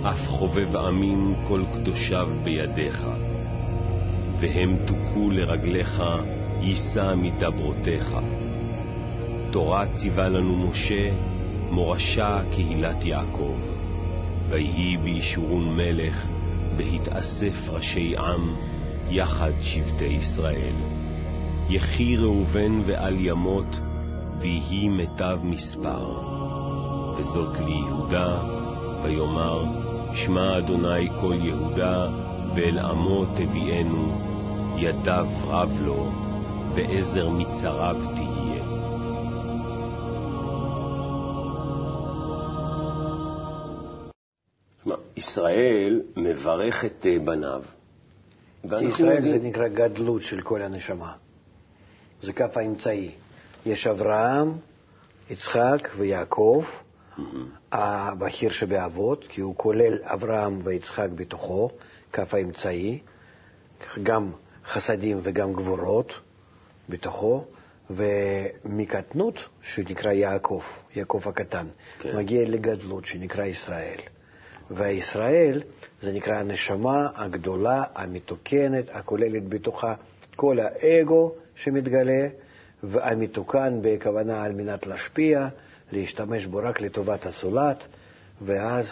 אף 0.03 0.29
חובב 0.29 0.77
עמים 0.77 1.35
כל 1.49 1.63
קדושיו 1.75 2.29
בידיך. 2.45 3.07
והם 4.41 4.77
תוכו 4.87 5.31
לרגליך, 5.31 6.03
יישא 6.61 7.15
מדברותיך. 7.17 8.17
תורה 9.51 9.87
ציווה 9.93 10.29
לנו 10.29 10.57
משה, 10.57 11.11
מורשה 11.71 12.41
קהילת 12.55 13.05
יעקב. 13.05 13.57
ויהי 14.49 14.97
בישורון 14.97 15.77
מלך, 15.77 16.27
בהתאסף 16.77 17.69
ראשי 17.69 18.17
עם, 18.17 18.55
יחד 19.11 19.53
שבטי 19.63 20.05
ישראל. 20.05 20.75
יחי 21.69 22.17
ראובן 22.17 22.81
ועל 22.87 23.17
ימות, 23.19 23.81
ויהי 24.41 24.89
מיטב 24.89 25.39
מספר. 25.43 26.31
וזאת 27.17 27.59
ליהודה, 27.59 28.39
ויאמר, 29.03 29.65
שמע 30.13 30.59
אדוני 30.59 31.09
כל 31.21 31.35
יהודה, 31.43 32.09
ואל 32.55 32.79
עמו 32.79 33.27
תביאנו, 33.27 34.21
ידיו 34.77 35.27
רב 35.47 35.79
לו, 35.81 36.11
ועזר 36.75 37.29
מצריו 37.29 37.97
ישראל 45.21 46.03
מברך 46.17 46.85
את 46.85 47.07
אה, 47.07 47.19
בניו. 47.19 47.63
ישראל 48.65 49.23
זה 49.23 49.39
נקרא 49.43 49.69
גדלות 49.69 50.23
של 50.23 50.41
כל 50.41 50.63
הנשמה. 50.63 51.13
זה 52.23 52.33
כף 52.33 52.57
האמצעי. 52.57 53.11
יש 53.67 53.87
אברהם, 53.87 54.53
יצחק 55.31 55.89
ויעקב, 55.97 56.65
הבכיר 57.73 58.51
שבאבות, 58.51 59.27
כי 59.29 59.41
הוא 59.41 59.57
כולל 59.57 59.99
אברהם 60.03 60.59
ויצחק 60.65 61.09
בתוכו, 61.15 61.71
כף 62.13 62.35
האמצעי, 62.35 62.99
גם 64.03 64.31
חסדים 64.65 65.21
וגם 65.23 65.53
גבורות 65.53 66.13
בתוכו, 66.89 67.45
ומקטנות, 67.91 69.35
שנקרא 69.63 70.13
יעקב, 70.13 70.63
יעקב 70.97 71.23
הקטן, 71.25 71.67
כן. 71.99 72.17
מגיע 72.17 72.49
לגדלות, 72.49 73.05
שנקרא 73.05 73.45
ישראל. 73.45 74.01
והישראל 74.71 75.63
זה 76.03 76.13
נקרא 76.13 76.35
הנשמה 76.35 77.09
הגדולה, 77.15 77.85
המתוקנת, 77.95 78.85
הכוללת 78.93 79.49
בתוכה 79.49 79.95
כל 80.37 80.59
האגו 80.61 81.33
שמתגלה, 81.55 82.29
והמתוקן 82.83 83.79
בכוונה 83.83 84.43
על 84.43 84.53
מנת 84.53 84.87
להשפיע, 84.87 85.49
להשתמש 85.93 86.47
בו 86.47 86.59
רק 86.59 86.81
לטובת 86.81 87.27
הזולת, 87.27 87.85
ואז 88.43 88.87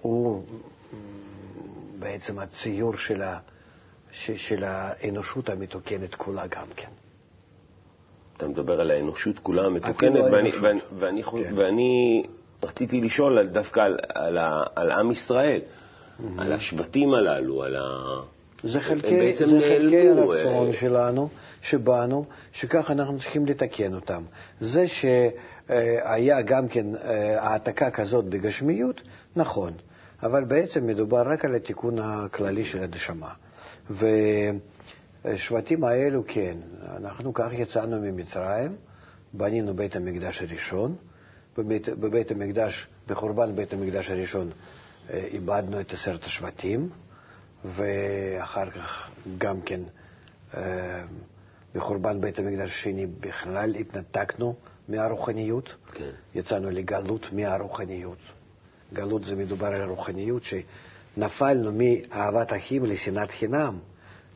הוא 0.00 0.44
בעצם 1.98 2.38
הציור 2.38 2.96
של, 2.96 3.22
ה, 3.22 3.38
ש, 4.12 4.30
של 4.30 4.64
האנושות 4.64 5.48
המתוקנת 5.48 6.14
כולה 6.14 6.46
גם 6.46 6.66
כן. 6.76 6.88
אתה 8.36 8.48
מדבר 8.48 8.80
על 8.80 8.90
האנושות 8.90 9.38
כולה 9.38 9.62
המתוקנת, 9.62 9.96
אפילו 9.96 10.24
ואני. 10.24 10.50
ואני, 10.62 10.80
ואני, 10.98 11.22
כן. 11.22 11.58
ואני 11.58 12.22
רציתי 12.62 13.00
לשאול 13.00 13.38
על, 13.38 13.48
דווקא 13.48 13.80
על, 13.80 13.98
על, 14.14 14.38
על 14.76 14.90
עם 14.92 15.10
ישראל, 15.10 15.60
על 16.38 16.52
השבטים 16.52 17.14
הללו, 17.14 17.62
על 17.62 17.76
ה... 17.76 17.80
זה 18.64 18.80
חלקי, 18.80 19.36
זה 19.36 19.44
חלקי 19.44 20.04
נעלמו, 20.04 20.32
הרצון 20.32 20.68
אה, 20.68 20.72
שלנו, 20.72 21.28
שבאנו, 21.62 22.24
שככה 22.52 22.92
אנחנו 22.92 23.18
צריכים 23.18 23.46
לתקן 23.46 23.94
אותם. 23.94 24.22
זה 24.60 24.84
שהיה 24.88 26.42
גם 26.42 26.68
כן 26.68 26.96
אה, 26.96 27.42
העתקה 27.42 27.90
כזאת 27.90 28.24
בגשמיות, 28.24 29.00
נכון, 29.36 29.72
אבל 30.22 30.44
בעצם 30.44 30.86
מדובר 30.86 31.22
רק 31.26 31.44
על 31.44 31.54
התיקון 31.54 31.98
הכללי 31.98 32.64
של 32.64 32.82
הנשמה. 32.82 33.30
והשבטים 35.24 35.84
האלו, 35.84 36.22
כן, 36.26 36.56
אנחנו 36.96 37.34
כך 37.34 37.48
יצאנו 37.52 38.00
ממצרים, 38.00 38.76
בנינו 39.32 39.74
בית 39.74 39.96
המקדש 39.96 40.42
הראשון, 40.42 40.96
בבית, 41.58 41.88
בבית 41.88 42.30
המקדש, 42.30 42.88
בחורבן 43.06 43.56
בית 43.56 43.72
המקדש 43.72 44.10
הראשון, 44.10 44.50
אה, 45.10 45.24
איבדנו 45.24 45.80
את 45.80 45.92
עשרת 45.92 46.24
השבטים, 46.24 46.88
ואחר 47.64 48.70
כך 48.70 49.10
גם 49.38 49.60
כן 49.60 49.80
אה, 50.54 51.04
בחורבן 51.74 52.20
בית 52.20 52.38
המקדש 52.38 52.70
השני 52.70 53.06
בכלל 53.06 53.74
התנתקנו 53.74 54.54
מהרוחניות, 54.88 55.74
כן. 55.92 56.10
יצאנו 56.34 56.70
לגלות 56.70 57.32
מהרוחניות. 57.32 58.18
גלות 58.92 59.24
זה 59.24 59.36
מדובר 59.36 59.66
על 59.66 59.80
הרוחניות, 59.80 60.42
שנפלנו 60.42 61.72
מאהבת 61.72 62.52
אחים 62.52 62.84
לשנאת 62.84 63.30
חינם. 63.30 63.78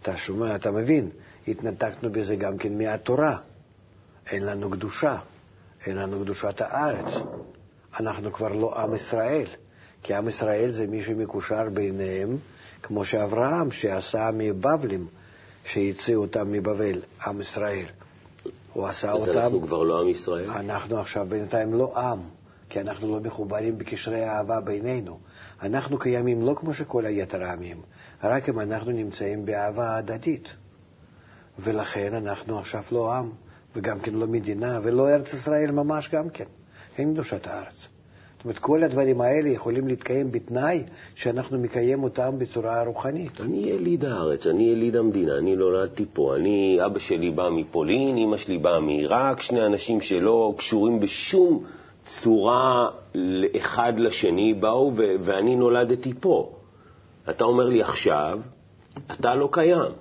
אתה 0.02 0.16
שומע, 0.16 0.56
אתה 0.56 0.70
מבין, 0.70 1.10
התנתקנו 1.48 2.12
בזה 2.12 2.36
גם 2.36 2.58
כן 2.58 2.78
מהתורה. 2.78 3.36
אין 4.30 4.46
לנו 4.46 4.70
קדושה, 4.70 5.16
אין 5.86 5.96
לנו 5.96 6.20
קדושת 6.20 6.60
הארץ. 6.60 7.14
אנחנו 8.00 8.32
כבר 8.32 8.52
לא 8.52 8.78
עם 8.78 8.94
ישראל, 8.94 9.46
כי 10.02 10.14
עם 10.14 10.28
ישראל 10.28 10.70
זה 10.70 10.86
מי 10.86 11.02
שמקושר 11.02 11.68
ביניהם, 11.74 12.36
כמו 12.82 13.04
שאברהם, 13.04 13.70
שעשה 13.70 14.30
מבבלים, 14.34 15.06
שהציעו 15.64 16.22
אותם 16.22 16.52
מבבל, 16.52 17.00
עם 17.26 17.40
ישראל. 17.40 17.86
הוא 18.72 18.86
עשה 18.86 19.12
אז 19.12 19.20
אותם... 19.20 19.38
אנחנו 19.38 19.62
כבר 19.62 19.82
לא 19.82 20.00
עם 20.00 20.08
ישראל? 20.08 20.50
אנחנו 20.50 20.98
עכשיו 20.98 21.26
בינתיים 21.28 21.74
לא 21.74 21.98
עם, 21.98 22.20
כי 22.68 22.80
אנחנו 22.80 23.12
לא 23.12 23.20
מחוברים 23.20 23.78
בקשרי 23.78 24.24
אהבה 24.28 24.60
בינינו. 24.64 25.18
אנחנו 25.62 25.98
קיימים 25.98 26.42
לא 26.42 26.54
כמו 26.56 26.74
שכל 26.74 27.06
היתר 27.06 27.44
העמים, 27.44 27.82
רק 28.22 28.48
אם 28.48 28.60
אנחנו 28.60 28.92
נמצאים 28.92 29.46
באהבה 29.46 29.96
הדדית. 29.96 30.48
ולכן 31.58 32.14
אנחנו 32.14 32.58
עכשיו 32.58 32.82
לא 32.92 33.12
עם, 33.12 33.30
וגם 33.76 33.98
כן 34.00 34.14
לא 34.14 34.26
מדינה, 34.26 34.80
ולא 34.82 35.08
ארץ 35.08 35.32
ישראל 35.32 35.70
ממש 35.70 36.10
גם 36.12 36.28
כן. 36.28 36.44
אין 36.98 37.12
קדושת 37.12 37.46
הארץ. 37.46 37.74
זאת 38.36 38.44
אומרת, 38.44 38.58
כל 38.58 38.82
הדברים 38.82 39.20
האלה 39.20 39.48
יכולים 39.48 39.88
להתקיים 39.88 40.32
בתנאי 40.32 40.82
שאנחנו 41.14 41.58
מקיים 41.58 42.02
אותם 42.02 42.38
בצורה 42.38 42.84
רוחנית. 42.84 43.40
אני 43.40 43.56
יליד 43.56 44.04
הארץ, 44.04 44.46
אני 44.46 44.62
יליד 44.62 44.96
המדינה, 44.96 45.38
אני 45.38 45.56
נולדתי 45.56 46.04
פה. 46.12 46.36
אני, 46.36 46.78
אבא 46.86 46.98
שלי 46.98 47.30
בא 47.30 47.48
מפולין, 47.48 48.16
אמא 48.16 48.36
שלי 48.36 48.58
באה 48.58 48.80
מעיראק, 48.80 49.40
שני 49.40 49.66
אנשים 49.66 50.00
שלא 50.00 50.54
קשורים 50.58 51.00
בשום 51.00 51.64
צורה 52.04 52.88
אחד 53.56 53.92
לשני 53.98 54.54
באו, 54.54 54.92
ו- 54.96 55.14
ואני 55.20 55.56
נולדתי 55.56 56.12
פה. 56.20 56.52
אתה 57.30 57.44
אומר 57.44 57.68
לי 57.68 57.82
עכשיו, 57.82 58.38
אתה 59.12 59.34
לא 59.34 59.48
קיים, 59.52 59.92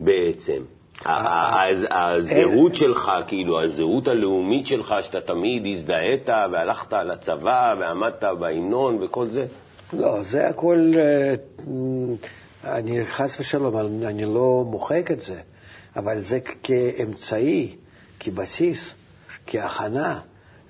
בעצם. 0.00 0.62
הזהות 1.04 2.74
שלך, 2.74 3.12
כאילו, 3.26 3.62
הזהות 3.62 4.08
הלאומית 4.08 4.66
שלך, 4.66 4.94
שאתה 5.02 5.20
תמיד 5.20 5.66
הזדהית 5.66 6.28
והלכת 6.28 6.92
לצבא 6.92 7.74
ועמדת 7.78 8.24
בהמנון 8.24 9.02
וכל 9.02 9.26
זה? 9.26 9.46
לא, 9.92 10.22
זה 10.22 10.48
הכל, 10.48 10.92
אה, 10.98 11.34
אני 12.64 13.06
חס 13.06 13.40
ושלום, 13.40 13.76
אני 14.04 14.24
לא 14.24 14.64
מוחק 14.66 15.10
את 15.10 15.20
זה, 15.20 15.40
אבל 15.96 16.20
זה 16.20 16.38
כאמצעי, 16.62 17.76
כבסיס, 18.20 18.94
כהכנה 19.46 20.20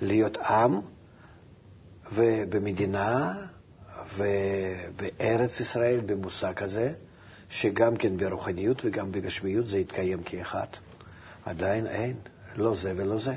להיות 0.03 0.37
עם 0.37 0.81
ובמדינה 2.13 3.33
ובארץ 4.17 5.61
ישראל 5.61 6.01
במושג 6.07 6.63
הזה. 6.63 6.93
שגם 7.53 7.97
כן 7.97 8.17
ברוחניות 8.17 8.83
וגם 8.85 9.13
בגשמיות 9.13 9.67
זה 9.67 9.79
יתקיים 9.79 10.23
כאחד. 10.23 10.67
עדיין 11.45 11.87
אין, 11.87 12.17
לא 12.57 12.75
זה 12.75 12.93
ולא 12.97 13.19
זה. 13.19 13.35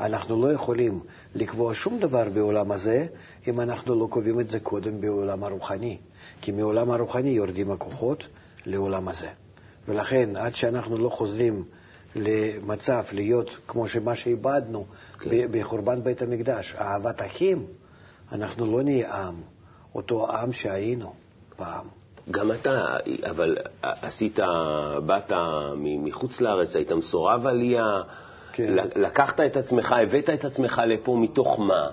אנחנו 0.00 0.42
לא 0.42 0.52
יכולים 0.52 1.00
לקבוע 1.34 1.72
שום 1.74 2.00
דבר 2.00 2.28
בעולם 2.28 2.72
הזה 2.72 3.06
אם 3.48 3.60
אנחנו 3.60 3.94
לא 3.94 4.06
קובעים 4.10 4.40
את 4.40 4.48
זה 4.48 4.60
קודם 4.60 5.00
בעולם 5.00 5.44
הרוחני. 5.44 5.98
כי 6.40 6.52
מעולם 6.52 6.90
הרוחני 6.90 7.28
יורדים 7.28 7.70
הכוחות 7.70 8.26
לעולם 8.66 9.08
הזה. 9.08 9.28
ולכן, 9.88 10.36
עד 10.36 10.54
שאנחנו 10.54 10.96
לא 10.96 11.08
חוזרים 11.08 11.64
למצב 12.16 13.04
להיות 13.12 13.56
כמו 13.68 13.88
שמה 13.88 14.14
שאיבדנו 14.14 14.86
כן. 15.20 15.30
בחורבן 15.50 16.02
בית 16.02 16.22
המקדש, 16.22 16.74
אהבת 16.74 17.22
אחים, 17.22 17.66
אנחנו 18.32 18.72
לא 18.72 18.82
נהיה 18.82 19.14
עם, 19.14 19.34
אותו 19.94 20.32
עם 20.32 20.52
שהיינו 20.52 21.14
פעם. 21.56 22.01
גם 22.30 22.52
אתה, 22.52 22.96
אבל 23.30 23.56
עשית, 23.82 24.38
באת 25.06 25.32
מחוץ 25.76 26.40
לארץ, 26.40 26.76
היית 26.76 26.92
מסורב 26.92 27.46
עלייה, 27.46 28.02
כן. 28.52 28.74
לקחת 28.96 29.40
את 29.40 29.56
עצמך, 29.56 29.92
הבאת 29.92 30.30
את 30.30 30.44
עצמך 30.44 30.82
לפה 30.86 31.16
מתוך 31.20 31.58
מה? 31.58 31.88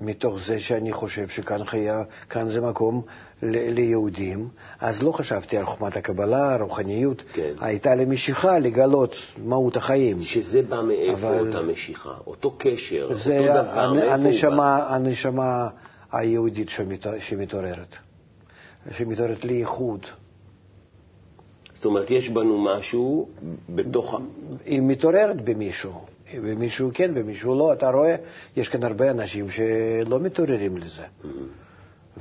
מתוך 0.00 0.38
זה 0.46 0.60
שאני 0.60 0.92
חושב 0.92 1.28
שכאן 1.28 1.64
חיה, 1.64 2.02
כאן 2.30 2.48
זה 2.48 2.60
מקום 2.60 3.02
ליהודים, 3.42 4.48
אז 4.80 5.02
לא 5.02 5.12
חשבתי 5.12 5.56
על 5.56 5.66
חוכמת 5.66 5.96
הקבלה, 5.96 6.54
הרוחניות. 6.54 7.22
כן. 7.32 7.52
הייתה 7.60 7.94
לי 7.94 8.04
משיכה 8.04 8.58
לגלות 8.58 9.14
מהות 9.38 9.76
החיים. 9.76 10.22
שזה 10.22 10.62
בא 10.62 10.82
מאיפה 10.82 11.12
אבל... 11.12 11.46
אותה 11.46 11.62
משיכה? 11.62 12.14
אותו 12.26 12.54
קשר, 12.58 13.02
אותו 13.02 13.14
דבר, 13.64 13.92
מאיפה 13.92 14.14
הנשמה, 14.14 14.76
הוא 14.76 14.84
בא? 14.84 14.94
הנשמה 14.94 15.68
היהודית 16.18 16.68
שמתעוררת, 17.18 17.96
שמתעוררת 18.90 19.44
לייחוד. 19.44 20.06
זאת 21.74 21.84
אומרת, 21.84 22.10
יש 22.10 22.28
בנו 22.28 22.64
משהו 22.64 23.28
בתוך... 23.68 24.20
היא 24.64 24.82
מתעוררת 24.82 25.44
במישהו. 25.44 25.92
במישהו 26.34 26.90
כן, 26.94 27.14
במישהו 27.14 27.54
לא. 27.54 27.72
אתה 27.72 27.90
רואה, 27.90 28.16
יש 28.56 28.68
כאן 28.68 28.82
הרבה 28.82 29.10
אנשים 29.10 29.50
שלא 29.50 30.20
מתעוררים 30.20 30.76
לזה. 30.76 31.02
Mm-hmm. 31.02 31.26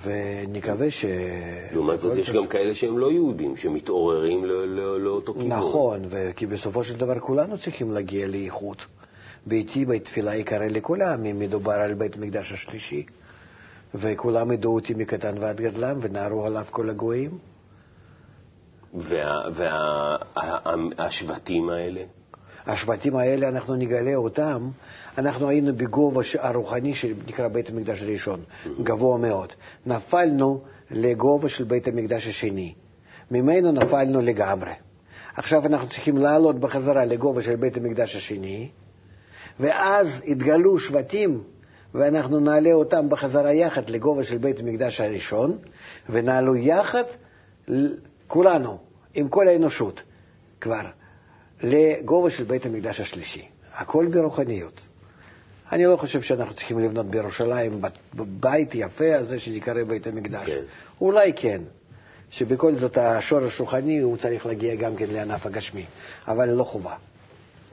ונקווה 0.04 0.92
ש... 0.92 1.06
לעומת 1.72 2.00
זאת, 2.00 2.18
יש 2.18 2.30
גם 2.30 2.48
כאלה 2.48 2.76
שהם 2.76 2.98
לא 2.98 3.12
יהודים, 3.12 3.58
שמתעוררים 3.58 4.46
לאותו 5.00 5.34
כיוון. 5.34 5.52
נכון, 5.52 6.02
כי 6.36 6.46
בסופו 6.46 6.84
של 6.84 6.98
דבר 6.98 7.20
כולנו 7.20 7.58
צריכים 7.58 7.92
להגיע 7.92 8.28
לייחוד. 8.28 8.78
ביתי 9.46 9.86
בית 9.86 10.06
תפילה 10.06 10.36
יקרא 10.36 10.66
לכל 10.66 11.02
העמים, 11.02 11.40
מדובר 11.40 11.74
על 11.74 11.94
בית 11.94 12.16
המקדש 12.16 12.52
השלישי. 12.52 13.06
וכולם 13.96 14.52
ידעו 14.52 14.76
אותי 14.76 14.94
מקטן 14.94 15.38
ועד 15.38 15.62
גדלם, 15.62 16.00
ונערו 16.02 16.46
עליו 16.46 16.66
כל 16.72 16.90
הגויים. 16.90 17.38
והשבטים 20.98 21.68
וה, 21.68 21.76
האלה? 21.76 22.02
השבטים 22.66 23.16
האלה, 23.16 23.50
אנחנו 23.50 23.76
נגלה 23.76 24.16
אותם. 24.16 24.70
אנחנו 25.18 25.50
היינו 25.50 25.76
בגובה 25.76 26.22
הרוחני 26.40 26.96
שנקרא 26.96 27.48
בית 27.48 27.70
המקדש 27.70 28.02
הראשון, 28.02 28.40
mm-hmm. 28.40 28.70
גבוה 28.84 29.18
מאוד. 29.18 29.54
נפלנו 29.86 30.62
לגובה 30.92 31.50
של 31.50 31.64
בית 31.64 31.88
המקדש 31.88 32.28
השני. 32.28 32.74
ממנו 33.32 33.72
נפלנו 33.72 34.22
לגמרי. 34.22 34.72
עכשיו 35.36 35.66
אנחנו 35.66 35.88
צריכים 35.88 36.18
לעלות 36.18 36.60
בחזרה 36.60 37.06
לגובה 37.06 37.42
של 37.42 37.56
בית 37.56 37.78
המקדש 37.78 38.16
השני, 38.16 38.70
ואז 39.60 40.22
התגלו 40.28 40.80
שבטים 40.80 41.44
ואנחנו 41.94 42.40
נעלה 42.40 42.74
אותם 42.74 43.10
בחזרה 43.10 43.54
יחד 43.54 43.90
לגובה 43.90 44.24
של 44.24 44.38
בית 44.38 44.60
המקדש 44.60 45.02
הראשון, 45.02 45.58
ונעלו 46.10 46.56
יחד, 46.56 47.04
כולנו, 48.28 48.78
עם 49.14 49.30
כל 49.30 49.48
האנושות, 49.48 50.04
כבר, 50.62 50.86
לגובה 51.64 52.30
של 52.30 52.44
בית 52.44 52.66
המקדש 52.66 53.00
השלישי. 53.00 53.48
הכל 53.74 54.08
ברוחניות. 54.12 54.82
אני 55.72 55.86
לא 55.86 55.98
חושב 55.98 56.22
שאנחנו 56.22 56.54
צריכים 56.54 56.80
לבנות 56.80 57.06
בירושלים 57.06 57.82
בית 58.14 58.70
יפה 58.76 59.16
הזה 59.16 59.40
שנקרא 59.40 59.84
בית 59.84 60.08
המקדש. 60.08 60.50
כן. 60.50 60.62
אולי 61.02 61.34
כן, 61.36 61.62
שבכל 62.30 62.76
זאת 62.76 62.98
השורש 62.98 63.60
רוחני 63.60 64.00
הוא 64.00 64.18
צריך 64.18 64.46
להגיע 64.46 64.76
גם 64.76 64.96
כן 64.96 65.06
לענף 65.10 65.46
הגשמי, 65.46 65.86
אבל 66.28 66.50
לא 66.50 66.64
חובה. 66.64 66.94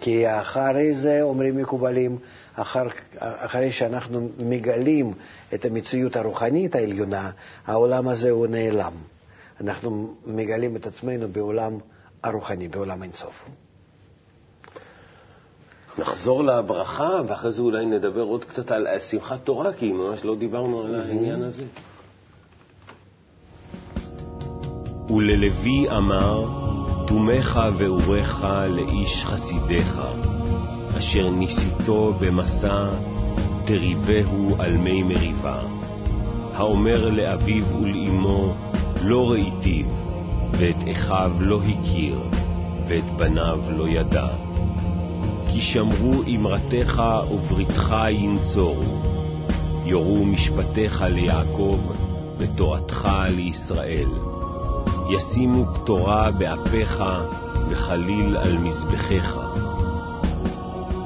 כי 0.01 0.29
אחרי 0.29 0.95
זה 0.97 1.23
אומרים 1.23 1.57
מקובלים, 1.57 2.19
אחר, 2.55 2.87
אחרי 3.19 3.73
שאנחנו 3.73 4.29
מגלים 4.39 5.15
את 5.55 5.65
המציאות 5.65 6.17
הרוחנית 6.17 6.75
העליונה, 6.75 7.31
העולם 7.67 8.09
הזה 8.09 8.31
הוא 8.31 8.47
נעלם. 8.47 8.93
אנחנו 9.61 10.15
מגלים 10.27 10.77
את 10.77 10.87
עצמנו 10.87 11.29
בעולם 11.29 11.79
הרוחני, 12.23 12.69
בעולם 12.69 13.03
אינסוף. 13.03 13.45
נחזור 15.99 16.45
לברכה, 16.45 17.21
ואחרי 17.27 17.53
זה 17.53 17.63
אולי 17.63 17.87
נדבר 17.87 18.23
עוד 18.23 18.45
קצת 18.45 18.71
על 18.71 18.87
שמחת 19.11 19.45
תורה, 19.45 19.73
כי 19.73 19.93
ממש 19.93 20.25
לא 20.25 20.37
דיברנו 20.37 20.83
על 20.83 20.95
העניין 20.95 21.43
הזה. 21.43 21.65
וללוי 25.11 25.91
אמר, 25.97 26.47
תומך 27.07 27.61
ואורך 27.79 28.45
לאיש 28.69 29.25
חסידיך. 29.25 30.01
אשר 30.99 31.31
ניסיתו 31.31 32.15
במסע, 32.21 32.89
תריבהו 33.65 34.57
על 34.59 34.77
מי 34.77 35.03
מריבה. 35.03 35.61
האומר 36.53 37.11
לאביו 37.11 37.65
ולאמו, 37.83 38.55
לא 39.03 39.31
ראיתיו, 39.31 39.87
ואת 40.53 40.77
אחיו 40.93 41.33
לא 41.41 41.61
הכיר, 41.63 42.21
ואת 42.89 43.05
בניו 43.17 43.61
לא 43.71 43.89
ידע. 43.89 44.29
כי 45.49 45.61
שמרו 45.61 46.23
אמרתך 46.37 47.03
ובריתך 47.31 47.95
ינצורו, 48.11 49.03
יורו 49.85 50.25
משפטיך 50.25 51.03
ליעקב, 51.03 51.79
ותורתך 52.39 53.09
לישראל. 53.31 54.09
ישימו 55.17 55.67
קטורה 55.75 56.31
באפיך, 56.31 57.05
וחליל 57.71 58.37
על 58.37 58.59
מזבחיך. 58.59 59.39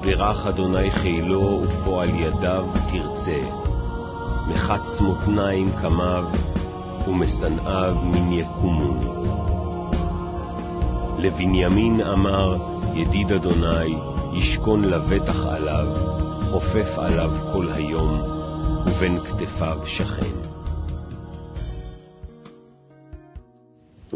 ברך 0.05 0.47
אדוני 0.47 0.91
חילו 0.91 1.63
ופועל 1.65 2.09
ידיו 2.11 2.67
תרצה, 2.91 3.41
מחץ 4.49 5.01
מותניים 5.01 5.71
קמיו 5.83 6.25
ומשנאיו 7.09 7.95
מן 8.03 8.33
יקומו. 8.33 8.95
לבנימין 11.19 12.01
אמר, 12.01 12.57
ידיד 12.95 13.33
אדוני, 13.33 13.97
ישכון 14.33 14.85
לבטח 14.85 15.47
עליו, 15.47 15.87
חופף 16.51 16.99
עליו 16.99 17.31
כל 17.53 17.69
היום, 17.73 18.21
ובין 18.87 19.21
כתפיו 19.21 19.79
שכן. 19.87 20.44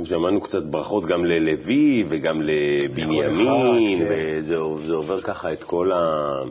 שמענו 0.05 0.41
קצת 0.41 0.63
ברכות 0.63 1.07
גם 1.07 1.25
ללוי 1.25 2.05
וגם 2.09 2.43
לבנימין, 2.43 3.99
כן. 3.99 4.07
וזה 4.11 4.57
עובר 4.95 5.21
ככה 5.21 5.53
את 5.53 5.65
כל 5.65 5.93
ה... 5.93 6.43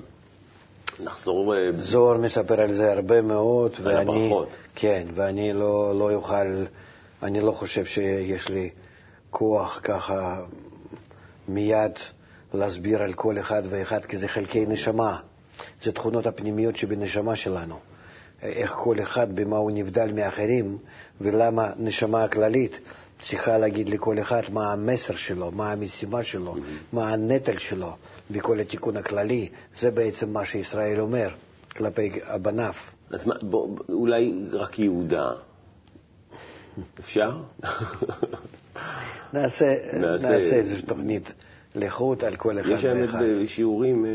נחזור... 1.03 1.55
אה, 1.55 1.71
זוהר 1.77 2.17
מספר 2.17 2.61
על 2.61 2.73
זה 2.73 2.93
הרבה 2.93 3.21
מאוד, 3.21 3.71
על 3.79 3.85
ואני... 3.85 4.01
הברכות. 4.01 4.47
כן, 4.75 5.07
ואני 5.15 5.53
לא, 5.53 5.93
לא 5.99 6.11
יוכל, 6.11 6.63
אני 7.23 7.41
לא 7.41 7.51
חושב 7.51 7.85
שיש 7.85 8.49
לי 8.49 8.69
כוח 9.29 9.79
ככה 9.83 10.39
מיד 11.47 11.91
להסביר 12.53 13.03
על 13.03 13.13
כל 13.13 13.39
אחד 13.39 13.63
ואחד, 13.69 14.05
כי 14.05 14.17
זה 14.17 14.27
חלקי 14.27 14.65
נשמה. 14.65 15.17
זה 15.83 15.91
תכונות 15.91 16.27
הפנימיות 16.27 16.75
שבנשמה 16.75 17.35
שלנו. 17.35 17.75
איך 18.41 18.71
כל 18.71 18.99
אחד, 19.01 19.35
במה 19.35 19.57
הוא 19.57 19.71
נבדל 19.71 20.11
מאחרים, 20.11 20.77
ולמה 21.21 21.67
נשמה 21.77 22.23
הכללית 22.23 22.79
צריכה 23.21 23.57
להגיד 23.57 23.89
לכל 23.89 24.19
אחד 24.19 24.41
מה 24.51 24.73
המסר 24.73 25.15
שלו, 25.15 25.51
מה 25.51 25.71
המשימה 25.71 26.23
שלו, 26.23 26.55
mm-hmm. 26.55 26.95
מה 26.95 27.13
הנטל 27.13 27.57
שלו 27.57 27.95
בכל 28.31 28.59
התיקון 28.59 28.97
הכללי. 28.97 29.49
זה 29.79 29.91
בעצם 29.91 30.29
מה 30.29 30.45
שישראל 30.45 30.99
אומר 30.99 31.29
כלפי 31.75 32.09
הבניו. 32.25 32.73
אז 33.11 33.27
מה, 33.27 33.35
בוא, 33.41 33.77
אולי 33.89 34.33
רק 34.53 34.79
יהודה. 34.79 35.29
אפשר? 36.99 37.31
נעשה, 39.33 39.65
נעשה 39.93 40.35
איזו 40.35 40.75
תוכנית 40.85 41.33
לחוט 41.75 42.23
על 42.23 42.35
כל 42.35 42.59
אחד 42.59 42.69
ואחד. 42.69 42.79
יש 42.79 42.85
האמת 42.85 43.09
בשיעורים, 43.41 44.05
אה, 44.05 44.11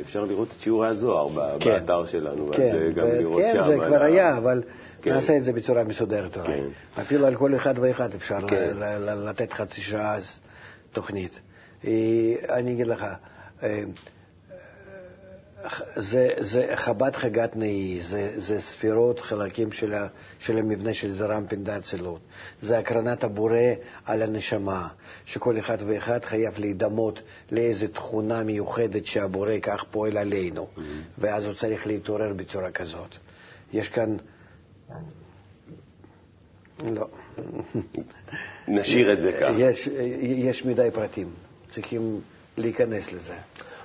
אפשר 0.00 0.24
לראות 0.24 0.48
את 0.48 0.60
שיעורי 0.60 0.88
הזוהר 0.88 1.28
כן. 1.60 1.70
באתר 1.70 2.04
שלנו, 2.04 2.48
כן, 2.52 2.62
ואז 2.62 2.94
גם 2.94 3.06
לראות 3.06 3.42
כן, 3.42 3.52
שם. 3.52 3.58
כן, 3.60 3.80
זה 3.80 3.86
כבר 3.86 4.02
היה, 4.02 4.38
אבל 4.38 4.62
כן. 5.02 5.14
נעשה 5.14 5.36
את 5.36 5.44
זה 5.44 5.52
בצורה 5.52 5.84
מסודרת 5.84 6.36
אולי. 6.36 6.46
כן. 6.46 7.02
אפילו 7.02 7.26
על 7.26 7.36
כל 7.36 7.56
אחד 7.56 7.74
ואחד 7.78 8.14
אפשר 8.14 8.48
כן. 8.48 8.76
לתת 9.26 9.52
חצי 9.52 9.80
שעה 9.80 10.18
תוכנית. 10.92 11.40
אה, 11.84 12.34
אני 12.48 12.72
אגיד 12.72 12.86
לך, 12.86 13.04
אה, 13.62 13.82
זה, 15.96 16.28
זה 16.38 16.72
חב"ד 16.74 17.16
חגת 17.16 17.56
נאי, 17.56 18.00
זה, 18.02 18.40
זה 18.40 18.60
ספירות, 18.60 19.20
חלקים 19.20 19.72
של, 19.72 19.94
ה, 19.94 20.06
של 20.38 20.58
המבנה 20.58 20.94
של 20.94 21.12
זרמפין 21.12 21.64
דאצילות, 21.64 22.20
זה 22.62 22.78
הקרנת 22.78 23.24
הבורא 23.24 23.58
על 24.04 24.22
הנשמה, 24.22 24.88
שכל 25.24 25.58
אחד 25.58 25.78
ואחד 25.86 26.24
חייב 26.24 26.58
להידמות 26.58 27.22
לאיזו 27.50 27.86
תכונה 27.88 28.42
מיוחדת 28.42 29.06
שהבורא 29.06 29.52
כך 29.62 29.84
פועל 29.90 30.16
עלינו, 30.16 30.66
mm-hmm. 30.76 30.80
ואז 31.18 31.46
הוא 31.46 31.54
צריך 31.54 31.86
להתעורר 31.86 32.32
בצורה 32.32 32.70
כזאת. 32.70 33.14
יש 33.72 33.88
כאן... 33.88 34.16
לא. 36.94 37.06
נשאיר 38.68 39.12
את 39.12 39.20
זה 39.20 39.32
ככה. 39.32 39.52
יש, 39.58 39.86
יש 40.22 40.64
מדי 40.64 40.88
פרטים, 40.94 41.28
צריכים 41.68 42.20
להיכנס 42.56 43.12
לזה. 43.12 43.34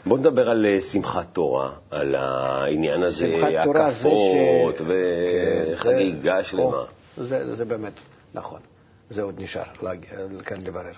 בוא 0.06 0.18
נדבר 0.18 0.50
על 0.50 0.66
אה, 0.66 0.82
שמחת 0.82 1.28
תורה, 1.34 1.72
על 1.92 2.16
העניין 2.16 3.04
הזה, 3.04 3.28
הקפות 3.44 4.82
וחגיגה 4.86 6.44
שלמה. 6.44 6.84
זה, 7.18 7.56
זה 7.56 7.66
באמת 7.66 7.94
נכון, 8.34 8.60
זה 9.10 9.22
עוד 9.22 9.36
נשאר 9.38 9.64
כאן 10.46 10.62
לברר. 10.62 10.94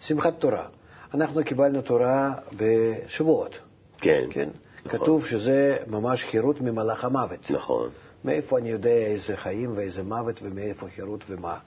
שמחת 0.00 0.40
תורה, 0.40 0.66
אנחנו 1.14 1.44
קיבלנו 1.44 1.82
תורה 1.82 2.32
בשבועות. 2.56 3.58
כן. 3.98 4.24
כן? 4.30 4.48
נכון. 4.86 5.00
כתוב 5.00 5.26
שזה 5.26 5.76
ממש 5.86 6.24
חירות 6.24 6.60
ממלאך 6.60 7.04
המוות. 7.04 7.50
נכון. 7.50 7.90
מאיפה 8.24 8.58
אני 8.58 8.70
יודע 8.70 8.90
איזה 8.90 9.36
חיים 9.36 9.72
ואיזה 9.76 10.02
מוות 10.02 10.40
ומאיפה 10.42 10.86
חירות 10.88 11.24
ומה. 11.28 11.58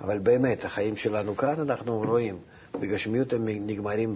אבל 0.00 0.18
באמת, 0.18 0.64
החיים 0.64 0.96
שלנו 0.96 1.36
כאן, 1.36 1.60
אנחנו 1.60 2.02
רואים. 2.06 2.38
בגשמיות 2.80 3.32
הם 3.32 3.48
נגמרים 3.48 4.14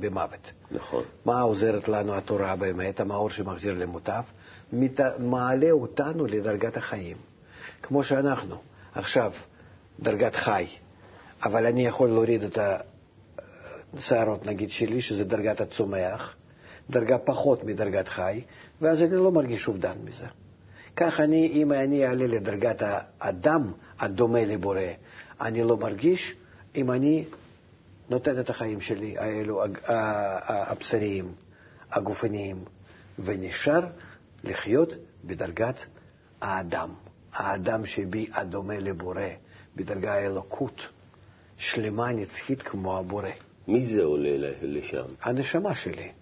במוות. 0.00 0.52
נכון. 0.70 1.04
מה 1.24 1.40
עוזרת 1.40 1.88
לנו 1.88 2.14
התורה 2.14 2.56
באמת, 2.56 3.00
המאור 3.00 3.30
שמחזיר 3.30 3.74
למוטב? 3.78 4.22
מעלה 5.18 5.70
אותנו 5.70 6.26
לדרגת 6.26 6.76
החיים. 6.76 7.16
כמו 7.82 8.04
שאנחנו, 8.04 8.56
עכשיו, 8.94 9.32
דרגת 10.00 10.36
חי, 10.36 10.66
אבל 11.44 11.66
אני 11.66 11.86
יכול 11.86 12.08
להוריד 12.08 12.42
את 12.42 12.58
השערות, 13.94 14.46
נגיד, 14.46 14.70
שלי, 14.70 15.02
שזה 15.02 15.24
דרגת 15.24 15.60
הצומח, 15.60 16.34
דרגה 16.90 17.18
פחות 17.18 17.64
מדרגת 17.64 18.08
חי, 18.08 18.40
ואז 18.80 19.02
אני 19.02 19.16
לא 19.16 19.32
מרגיש 19.32 19.68
אובדן 19.68 19.94
מזה. 20.04 20.26
כך 20.96 21.20
אני, 21.20 21.46
אם 21.46 21.72
אני 21.72 22.06
אעלה 22.06 22.26
לדרגת 22.26 22.82
האדם 23.20 23.72
הדומה 23.98 24.44
לבורא, 24.44 24.80
אני 25.40 25.62
לא 25.62 25.76
מרגיש 25.76 26.34
אם 26.76 26.90
אני 26.90 27.24
נותן 28.10 28.40
את 28.40 28.50
החיים 28.50 28.80
שלי, 28.80 29.18
האלו, 29.18 29.62
הבשריים, 30.46 31.32
הגופניים, 31.92 32.64
ונשאר 33.18 33.80
לחיות 34.44 34.94
בדרגת 35.24 35.76
האדם, 36.40 36.90
האדם 37.32 37.86
שבי 37.86 38.26
הדומה 38.32 38.78
לבורא, 38.78 39.28
בדרגה 39.76 40.14
האלוקות, 40.14 40.88
שלמה 41.56 42.12
נצחית 42.12 42.62
כמו 42.62 42.98
הבורא. 42.98 43.28
מי 43.68 43.86
זה 43.86 44.02
עולה 44.02 44.52
לשם? 44.62 45.04
הנשמה 45.22 45.74
שלי, 45.74 46.12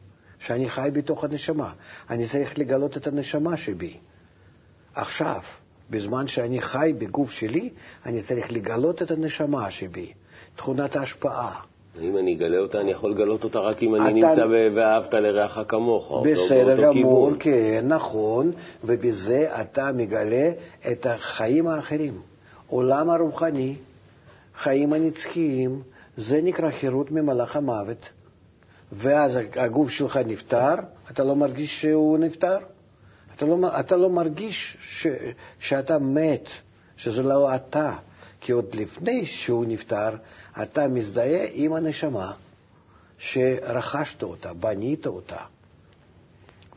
שאני 0.47 0.71
חי 0.71 0.89
בתוך 0.93 1.25
הנשמה. 1.25 1.73
אני 2.11 2.29
צריך 2.29 2.59
לגלות 2.59 2.97
את 2.97 3.07
הנשמה 3.07 3.57
שבי. 3.57 3.97
עכשיו, 4.95 5.41
בזמן 5.91 6.27
שאני 6.27 6.61
חי 6.61 6.93
בגוף 6.99 7.31
שלי, 7.31 7.71
אני 8.07 8.23
צריך 8.23 8.53
לגלות 8.53 9.03
את 9.03 9.11
הנשמה 9.11 9.71
שבי, 9.71 10.13
תכונת 10.57 10.97
ההשפעה. 10.97 11.61
אם 12.01 12.19
אני 12.19 12.35
אגלה 12.35 12.59
אותה, 12.59 12.81
אני 12.81 12.91
יכול 12.91 13.11
לגלות 13.11 13.45
אותה 13.45 13.59
רק 13.59 13.83
אם 13.83 13.95
אני 13.95 14.13
נמצא 14.13 14.47
ב"ואהבת 14.47 15.15
לרעך 15.15 15.59
כמוך". 15.69 16.23
בסדר 16.27 16.93
גמור, 16.93 17.31
כן, 17.39 17.85
נכון, 17.89 18.53
ובזה 18.85 19.61
אתה 19.61 19.91
מגלה 19.95 20.51
את 20.93 21.07
החיים 21.07 21.67
האחרים. 21.67 22.21
עולם 22.67 23.11
הרוחני, 23.11 23.75
חיים 24.57 24.93
הנצחיים, 24.93 25.83
זה 26.17 26.41
נקרא 26.43 26.71
חירות 26.71 27.11
ממלאך 27.11 27.57
המוות. 27.57 28.11
ואז 28.93 29.39
הגוף 29.57 29.91
שלך 29.91 30.17
נפטר, 30.17 30.75
אתה 31.11 31.25
לא 31.25 31.37
מרגיש 31.37 31.81
שהוא 31.81 32.19
נפטר? 32.19 32.59
אתה 33.37 33.47
לא, 33.47 33.81
אתה 33.81 33.97
לא 33.97 34.11
מרגיש 34.11 34.77
ש, 34.81 35.07
שאתה 35.59 35.99
מת, 35.99 36.49
שזה 36.97 37.23
לא 37.23 37.55
אתה. 37.55 37.97
כי 38.41 38.53
עוד 38.53 38.75
לפני 38.75 39.27
שהוא 39.27 39.65
נפטר, 39.69 40.17
אתה 40.63 40.89
מזדהה 40.89 41.47
עם 41.53 41.73
הנשמה 41.73 42.33
שרכשת 43.19 44.23
אותה, 44.23 44.55
בנית 44.55 45.07
אותה. 45.07 45.37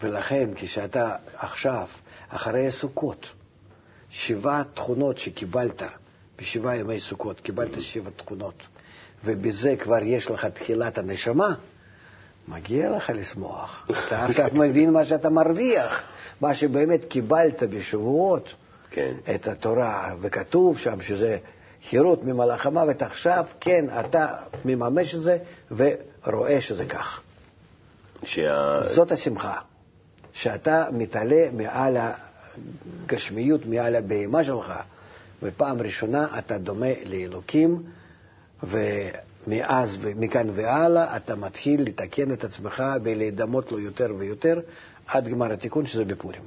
ולכן 0.01 0.49
כשאתה 0.55 1.15
עכשיו, 1.33 1.87
אחרי 2.27 2.67
הסוכות, 2.67 3.25
שבע 4.09 4.63
תכונות 4.73 5.17
שקיבלת, 5.17 5.81
בשבעה 6.37 6.77
ימי 6.77 6.99
סוכות 6.99 7.39
קיבלת 7.39 7.81
שבע 7.81 8.09
תכונות, 8.15 8.63
ובזה 9.25 9.75
כבר 9.79 10.03
יש 10.03 10.31
לך 10.31 10.45
תחילת 10.45 10.97
הנשמה, 10.97 11.55
מגיע 12.47 12.89
לך 12.89 13.11
לשמוח. 13.15 13.87
אתה 14.07 14.25
עכשיו 14.25 14.49
מבין 14.53 14.89
מה 14.93 15.05
שאתה 15.05 15.29
מרוויח, 15.29 16.03
מה 16.41 16.55
שבאמת 16.55 17.05
קיבלת 17.05 17.63
בשבועות, 17.63 18.49
כן. 18.89 19.13
את 19.35 19.47
התורה, 19.47 20.15
וכתוב 20.21 20.77
שם 20.77 21.01
שזה 21.01 21.37
חירות 21.89 22.23
ממלאך 22.23 22.65
המוות, 22.65 23.01
עכשיו 23.01 23.45
כן, 23.59 23.85
אתה 23.99 24.27
מממש 24.65 25.15
את 25.15 25.21
זה 25.21 25.37
ורואה 25.71 26.61
שזה 26.61 26.85
כך. 26.85 27.21
שה... 28.23 28.83
זאת 28.83 29.11
השמחה, 29.11 29.55
שאתה 30.33 30.85
מתעלה 30.91 31.47
מעל 31.53 31.97
הגשמיות, 33.05 33.65
מעל 33.65 33.95
הבהמה 33.95 34.43
שלך, 34.43 34.73
ופעם 35.43 35.81
ראשונה 35.81 36.39
אתה 36.39 36.57
דומה 36.57 36.87
לאלוקים, 37.05 37.83
ומאז 39.47 39.97
ומכאן 40.01 40.47
והלאה 40.55 41.17
אתה 41.17 41.35
מתחיל 41.35 41.81
לתקן 41.81 42.33
את 42.33 42.43
עצמך 42.43 42.83
ולהידמות 43.03 43.71
לו 43.71 43.79
יותר 43.79 44.13
ויותר 44.17 44.59
עד 45.07 45.27
גמר 45.27 45.53
התיקון, 45.53 45.85
שזה 45.85 46.05
בפורים. 46.05 46.41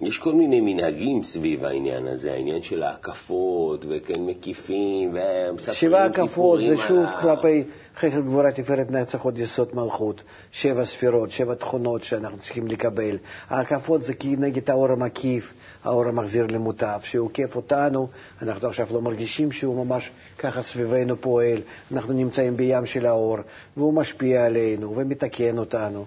יש 0.00 0.18
כל 0.18 0.32
מיני 0.32 0.60
מנהגים 0.60 1.22
סביב 1.22 1.64
העניין 1.64 2.06
הזה, 2.06 2.32
העניין 2.32 2.62
של 2.62 2.82
ההקפות, 2.82 3.84
וכן 3.88 4.26
מקיפים, 4.26 5.10
ומספרים 5.12 5.76
שבע 5.76 6.04
הקפות 6.04 6.60
זה 6.60 6.76
שוב. 6.76 7.06
כלפי 7.20 7.64
חסד 7.96 8.24
גבורה 8.24 8.52
תפארת 8.52 8.90
נצח 8.90 9.22
עוד 9.22 9.38
יסוד 9.38 9.68
מלכות, 9.74 10.22
שבע 10.50 10.84
ספירות, 10.84 11.30
שבע 11.30 11.54
תכונות 11.54 12.02
שאנחנו 12.02 12.38
צריכים 12.38 12.66
לקבל. 12.66 13.18
ההקפות 13.48 14.02
זה 14.02 14.14
כנגד 14.14 14.70
האור 14.70 14.90
המקיף, 14.90 15.52
האור 15.84 16.08
המחזיר 16.08 16.46
למוטב, 16.46 16.98
שהוא 17.02 17.26
עוקף 17.26 17.56
אותנו, 17.56 18.08
אנחנו 18.42 18.68
עכשיו 18.68 18.86
לא 18.92 19.00
מרגישים 19.00 19.52
שהוא 19.52 19.84
ממש 19.84 20.10
ככה 20.38 20.62
סביבנו 20.62 21.20
פועל, 21.20 21.58
אנחנו 21.92 22.12
נמצאים 22.12 22.56
בים 22.56 22.86
של 22.86 23.06
האור, 23.06 23.36
והוא 23.76 23.94
משפיע 23.94 24.44
עלינו 24.44 24.96
ומתקן 24.96 25.58
אותנו. 25.58 26.04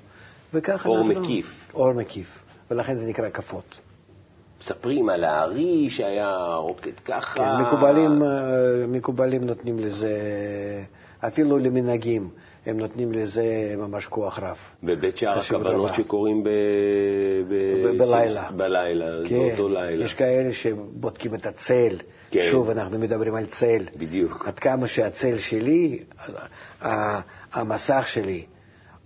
וככה 0.53 0.89
אור 0.89 0.97
אנחנו... 0.97 1.21
מקיף. 1.21 1.45
אור 1.73 1.93
מקיף. 1.93 2.50
ולכן 2.71 2.97
זה 2.97 3.07
נקרא 3.07 3.25
הקפות. 3.25 3.79
מספרים 4.61 5.09
על 5.09 5.23
הארי 5.23 5.89
שהיה 5.89 6.37
רוקד 6.55 6.99
ככה. 7.05 7.35
כן, 7.35 7.63
מקובלים, 7.65 8.23
אה, 8.23 8.87
מקובלים 8.87 9.43
נותנים 9.43 9.79
לזה, 9.79 10.13
אפילו 11.19 11.57
למנהגים, 11.57 12.29
הם 12.65 12.77
נותנים 12.77 13.11
לזה 13.11 13.75
ממש 13.77 14.05
כוח 14.05 14.39
רב. 14.39 14.57
בבית 14.83 15.17
שער 15.17 15.39
הכוונות 15.39 15.93
שקורים 15.93 16.43
ב... 16.43 16.49
ב... 17.49 17.97
בלילה. 17.97 18.51
בלילה, 18.51 19.29
כן, 19.29 19.35
באותו 19.35 19.69
לילה. 19.69 20.05
יש 20.05 20.13
כאלה 20.13 20.53
שבודקים 20.53 21.35
את 21.35 21.45
הצל. 21.45 21.97
כן. 22.31 22.47
שוב, 22.51 22.69
אנחנו 22.69 22.99
מדברים 22.99 23.35
על 23.35 23.45
צל. 23.45 23.83
בדיוק. 23.97 24.47
עד 24.47 24.59
כמה 24.59 24.87
שהצל 24.87 25.37
שלי, 25.37 26.03
המסך 27.53 28.07
שלי, 28.07 28.45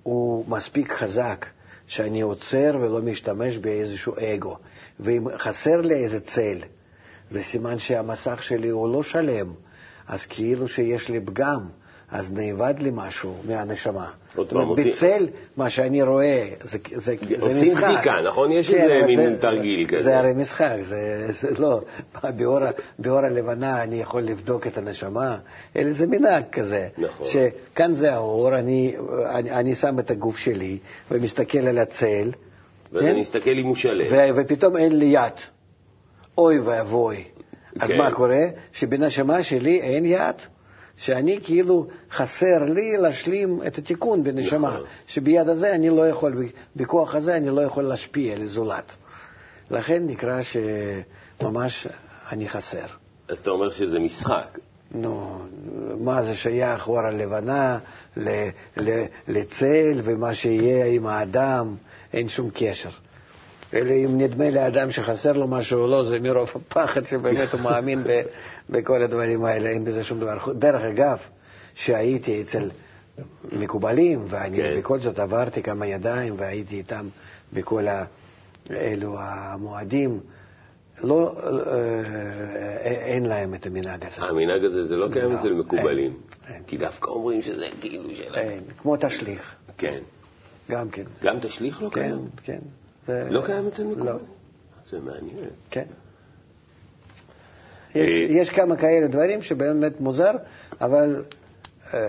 הוא 0.04 0.45
מספיק 0.47 0.93
חזק 0.93 1.45
שאני 1.88 2.21
עוצר 2.21 2.78
ולא 2.82 3.02
משתמש 3.02 3.58
באיזשהו 3.58 4.13
אגו. 4.19 4.58
ואם 5.00 5.38
חסר 5.38 5.82
לי 5.82 5.95
איזה 5.95 6.19
צל, 6.19 6.60
זה 7.30 7.43
סימן 7.43 7.80
שהמסך 7.80 8.43
שלי 8.43 8.69
הוא 8.69 8.93
לא 8.93 9.04
שלם, 9.04 9.54
אז 10.08 10.26
כאילו 10.26 10.67
שיש 10.67 11.10
לי 11.10 11.19
פגם. 11.26 11.69
אז 12.11 12.31
נאבד 12.31 12.73
לי 12.79 12.89
משהו 12.93 13.35
מהנשמה. 13.47 14.07
פעם, 14.49 14.75
בצל, 14.75 15.27
מה 15.57 15.69
שאני 15.69 16.01
רואה, 16.03 16.47
זה, 16.61 16.77
זה, 16.95 16.99
זה 16.99 17.13
משחק. 17.21 17.41
עושים 17.41 17.75
בדיקה, 17.77 18.15
נכון? 18.27 18.51
יש 18.51 18.69
כן, 18.69 18.75
איזה 18.91 19.05
מין 19.07 19.19
זה- 19.35 19.41
תרגיל 19.41 19.87
כזה. 19.87 20.03
זה 20.03 20.17
הרי 20.19 20.33
משחק, 20.35 20.75
זה, 20.81 20.95
זה 21.41 21.47
לא, 21.57 21.81
באור, 22.37 22.59
באור 22.99 23.17
הלבנה 23.19 23.83
אני 23.83 24.01
יכול 24.01 24.21
לבדוק 24.21 24.67
את 24.67 24.77
הנשמה, 24.77 25.37
אלא 25.75 25.91
זה 25.91 26.07
מנהג 26.07 26.43
כזה. 26.51 26.87
נכון. 26.97 27.27
שכאן 27.27 27.93
זה 27.93 28.13
האור, 28.13 28.55
אני, 28.55 28.95
אני, 29.29 29.51
אני 29.51 29.75
שם 29.75 29.99
את 29.99 30.11
הגוף 30.11 30.37
שלי 30.37 30.77
ומסתכל 31.11 31.57
על 31.67 31.77
הצל, 31.77 32.31
ואז 32.93 33.03
כן? 33.03 33.09
אני 33.09 33.21
אסתכל 33.21 33.51
אם 33.51 33.65
הוא 33.65 33.75
שלם. 33.75 34.05
ופתאום 34.35 34.77
אין 34.77 34.99
לי 34.99 35.05
יד. 35.05 35.33
אוי 36.37 36.59
ואבוי. 36.59 37.23
אז 37.79 37.91
כן. 37.91 37.97
מה 37.97 38.11
קורה? 38.11 38.41
שבנשמה 38.73 39.43
שלי 39.43 39.81
אין 39.81 40.05
יד. 40.05 40.35
שאני 40.97 41.39
כאילו 41.43 41.88
חסר 42.12 42.63
לי 42.63 42.97
להשלים 42.97 43.60
את 43.67 43.77
התיקון 43.77 44.23
בנשמה, 44.23 44.73
נכון. 44.73 44.86
שביד 45.08 45.49
הזה 45.49 45.75
אני 45.75 45.89
לא 45.89 46.08
יכול, 46.10 46.45
בכוח 46.75 47.15
הזה 47.15 47.38
אני 47.38 47.49
לא 47.49 47.62
יכול 47.62 47.84
להשפיע 47.84 48.34
על 48.36 48.45
זולת. 48.45 48.91
לכן 49.71 50.05
נקרא 50.08 50.41
שממש 50.43 51.88
אני 52.31 52.49
חסר. 52.49 52.86
אז 53.29 53.38
אתה 53.38 53.49
אומר 53.51 53.71
שזה 53.71 53.99
משחק. 53.99 54.60
נו, 54.91 55.39
מה 55.99 56.23
זה 56.23 56.36
שייך 56.36 56.88
אור 56.88 56.99
הלבנה 56.99 57.79
ל- 58.17 58.49
ל- 58.77 59.05
לצל 59.27 60.01
ומה 60.03 60.34
שיהיה 60.34 60.86
עם 60.86 61.08
האדם, 61.08 61.75
אין 62.13 62.27
שום 62.27 62.49
קשר. 62.53 62.89
אלא 63.75 63.91
אם 63.93 64.17
נדמה 64.17 64.49
לאדם 64.49 64.91
שחסר 64.91 65.31
לו 65.31 65.47
משהו 65.47 65.81
או 65.81 65.88
לא, 65.88 66.03
זה 66.03 66.19
מרוב 66.19 66.49
הפחד 66.55 67.03
שבאמת 67.05 67.53
הוא 67.53 67.61
מאמין 67.61 68.03
ב- 68.03 68.21
בכל 68.69 69.01
הדברים 69.01 69.45
האלה, 69.45 69.69
אין 69.69 69.85
בזה 69.85 70.03
שום 70.03 70.19
דבר. 70.19 70.53
דרך 70.53 70.81
אגב, 70.81 71.17
שהייתי 71.75 72.41
אצל 72.41 72.69
מקובלים, 73.51 74.25
ואני 74.27 74.57
כן. 74.57 74.73
בכל 74.77 74.99
זאת 74.99 75.19
עברתי 75.19 75.63
כמה 75.63 75.88
ידיים 75.88 76.33
והייתי 76.38 76.75
איתם 76.77 77.07
בכל 77.53 77.88
ה- 77.88 78.05
אלו 78.71 79.15
המועדים, 79.19 80.19
לא, 81.03 81.35
אה, 81.67 82.77
אין 82.83 83.25
להם 83.25 83.53
את 83.55 83.65
המנהג 83.65 84.05
הזה. 84.05 84.21
המנהג 84.25 84.63
הזה 84.65 84.83
זה 84.83 84.95
לא 84.95 85.07
קיים 85.13 85.31
לא, 85.33 85.39
אצל 85.39 85.53
מקובלים. 85.53 86.13
אין, 86.47 86.53
אין. 86.55 86.63
כי 86.67 86.77
דווקא 86.77 87.09
אומרים 87.09 87.41
שזה 87.41 87.65
כאילו 87.81 88.03
של... 88.15 88.35
אין, 88.35 88.63
כמו 88.77 88.97
תשליך, 88.97 89.55
כן. 89.77 89.99
גם 90.71 90.89
כן. 90.89 91.03
גם 91.23 91.39
תשליך 91.41 91.81
לא 91.81 91.89
כן, 91.89 92.01
קיים? 92.01 92.17
כן. 92.43 92.53
זה- 92.53 92.85
לא 93.09 93.45
קיים 93.45 93.67
אצל 93.67 93.83
לא, 93.83 93.89
מקובלים? 93.89 94.17
זה 94.89 94.99
מעניין. 94.99 95.49
כן. 95.69 95.85
יש, 97.95 98.11
אה, 98.11 98.25
יש 98.29 98.49
כמה 98.49 98.75
כאלה 98.75 99.07
דברים 99.07 99.41
שבאמת 99.41 100.01
מוזר, 100.01 100.31
אבל 100.81 101.23
אה, 101.93 101.99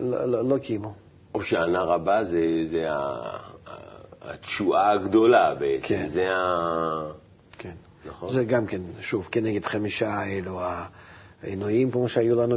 לא, 0.00 0.24
לא, 0.24 0.48
לא 0.48 0.58
קיימו. 0.58 0.94
או 1.34 1.42
שהענה 1.42 1.82
רבה 1.82 2.24
זה, 2.24 2.40
זה 2.70 2.90
ה- 2.90 2.94
ה- 3.66 3.96
התשואה 4.20 4.90
הגדולה 4.92 5.54
בעצם. 5.54 5.86
כן. 5.86 6.08
זה 6.08 6.22
ה... 6.30 7.12
כן. 7.58 7.74
נכון. 8.06 8.32
זה 8.32 8.44
גם 8.44 8.66
כן, 8.66 8.80
שוב, 9.00 9.28
כנגד 9.32 9.64
חמישה 9.64 10.08
האלו 10.08 10.60
העינויים, 11.42 11.90
כמו 11.90 12.08
שהיו 12.08 12.36
לנו 12.42 12.56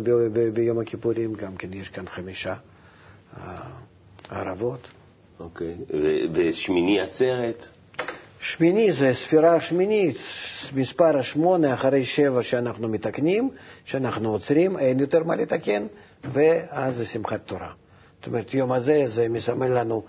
ביום 0.53 0.79
הכיפורים, 0.79 1.33
גם 1.33 1.55
כן 1.55 1.73
יש 1.73 1.89
כאן 1.89 2.07
חמישה 2.07 2.55
אה, 3.37 3.59
ערבות. 4.29 4.87
אוקיי. 5.39 5.77
ושמיני 6.33 6.99
עצרת? 6.99 7.67
שמיני 8.41 8.93
זה 8.93 9.11
ספירה 9.15 9.61
שמינית, 9.61 10.17
מספר 10.73 11.17
השמונה 11.17 11.73
אחרי 11.73 12.05
שבע 12.05 12.43
שאנחנו 12.43 12.87
מתקנים, 12.89 13.49
שאנחנו 13.85 14.29
עוצרים, 14.31 14.79
אין 14.79 14.99
יותר 14.99 15.23
מה 15.23 15.35
לתקן, 15.35 15.85
ואז 16.23 16.95
זה 16.95 17.05
שמחת 17.05 17.41
תורה. 17.45 17.71
זאת 18.19 18.27
אומרת, 18.27 18.53
יום 18.53 18.71
הזה 18.71 19.03
זה 19.07 19.29
מסמל 19.29 19.79
לנו 19.79 20.03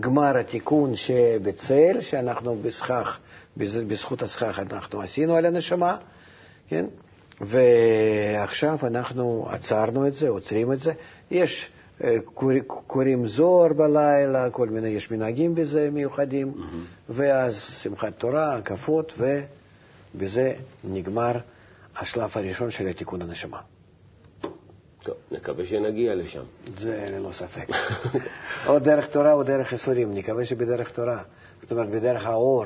גמר 0.00 0.38
התיקון 0.38 0.94
שבצל, 0.96 2.00
שאנחנו 2.00 2.56
בסכך, 2.62 3.18
בז- 3.56 3.84
בזכות 3.88 4.22
הסכך 4.22 4.58
אנחנו 4.70 5.00
עשינו 5.02 5.36
על 5.36 5.46
הנשמה, 5.46 5.96
כן? 6.68 6.86
ועכשיו 7.40 8.78
אנחנו 8.82 9.46
עצרנו 9.50 10.06
את 10.06 10.14
זה, 10.14 10.28
עוצרים 10.28 10.72
את 10.72 10.78
זה. 10.80 10.92
יש, 11.30 11.70
קוראים 12.86 13.26
זוהר 13.26 13.72
בלילה, 13.72 14.50
כל 14.50 14.68
מיני, 14.68 14.88
יש 14.88 15.10
מנהגים 15.10 15.54
בזה 15.54 15.88
מיוחדים, 15.92 16.52
ואז 17.08 17.54
שמחת 17.82 18.18
תורה, 18.18 18.56
הקפות, 18.56 19.12
ובזה 20.14 20.54
נגמר 20.84 21.32
השלב 21.96 22.30
הראשון 22.34 22.70
של 22.70 22.92
תיקון 22.92 23.22
הנשמה. 23.22 23.60
טוב, 25.02 25.14
נקווה 25.30 25.66
שנגיע 25.66 26.14
לשם. 26.14 26.42
זה 26.80 27.08
ללא 27.10 27.32
ספק. 27.32 27.68
או 28.68 28.78
דרך 28.78 29.06
תורה 29.06 29.32
או 29.32 29.42
דרך 29.42 29.72
ייסורים, 29.72 30.14
נקווה 30.14 30.44
שבדרך 30.44 30.90
תורה. 30.90 31.22
זאת 31.62 31.72
אומרת, 31.72 31.90
בדרך 31.90 32.26
האור, 32.26 32.64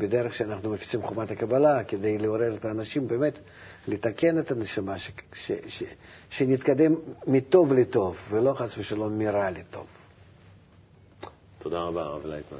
בדרך 0.00 0.34
שאנחנו 0.34 0.70
מפיצים 0.70 1.02
חומת 1.02 1.30
הקבלה, 1.30 1.84
כדי 1.84 2.18
לעורר 2.18 2.54
את 2.54 2.64
האנשים 2.64 3.08
באמת 3.08 3.38
לתקן 3.88 4.38
את 4.38 4.50
הנשמה, 4.50 4.98
ש, 4.98 5.10
ש, 5.32 5.52
ש, 5.68 5.82
שנתקדם 6.30 6.94
מטוב 7.26 7.72
לטוב, 7.72 8.16
ולא 8.30 8.52
חס 8.54 8.78
ושלום 8.78 9.18
מרע 9.18 9.50
לטוב. 9.50 9.86
תודה 11.58 11.78
רבה, 11.78 12.02
הרב 12.02 12.26
לייטמן. 12.26 12.58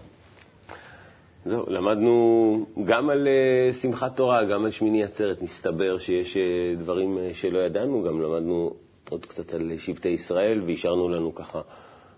זהו, 1.44 1.64
למדנו 1.68 2.66
גם 2.85 3.11
על 3.11 3.28
אה, 3.28 3.72
שמחת 3.72 4.16
תורה, 4.16 4.44
גם 4.44 4.64
על 4.64 4.70
שמיני 4.70 5.04
עצרת. 5.04 5.42
מסתבר 5.42 5.98
שיש 5.98 6.37
אה, 6.37 6.42
דברים 6.78 7.18
אה, 7.18 7.35
שלא 7.35 7.59
ידענו, 7.59 8.02
גם 8.02 8.22
למדנו 8.22 8.74
עוד 9.11 9.26
קצת 9.26 9.54
על 9.54 9.78
שבטי 9.78 10.09
ישראל, 10.09 10.62
והשארנו 10.62 11.09
לנו 11.09 11.35
ככה 11.35 11.61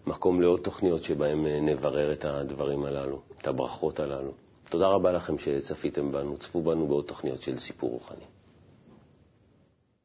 מקום 0.07 0.41
לעוד 0.41 0.61
תוכניות 0.61 1.03
שבהן 1.03 1.47
אה, 1.47 1.61
נברר 1.61 2.13
את 2.13 2.25
הדברים 2.25 2.85
הללו, 2.85 3.21
את 3.41 3.47
הברכות 3.47 4.01
הללו. 4.01 4.33
תודה 4.71 4.87
רבה 4.87 5.13
לכם 5.13 5.39
שצפיתם 5.39 6.13
בנו, 6.13 6.39
צפו 6.39 6.63
בנו 6.63 6.87
בעוד 6.87 7.05
תוכניות 7.05 7.41
של 7.41 7.59
סיפור 7.59 7.91
רוחני. 7.91 8.25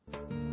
Thank 0.10 0.32
you. 0.32 0.47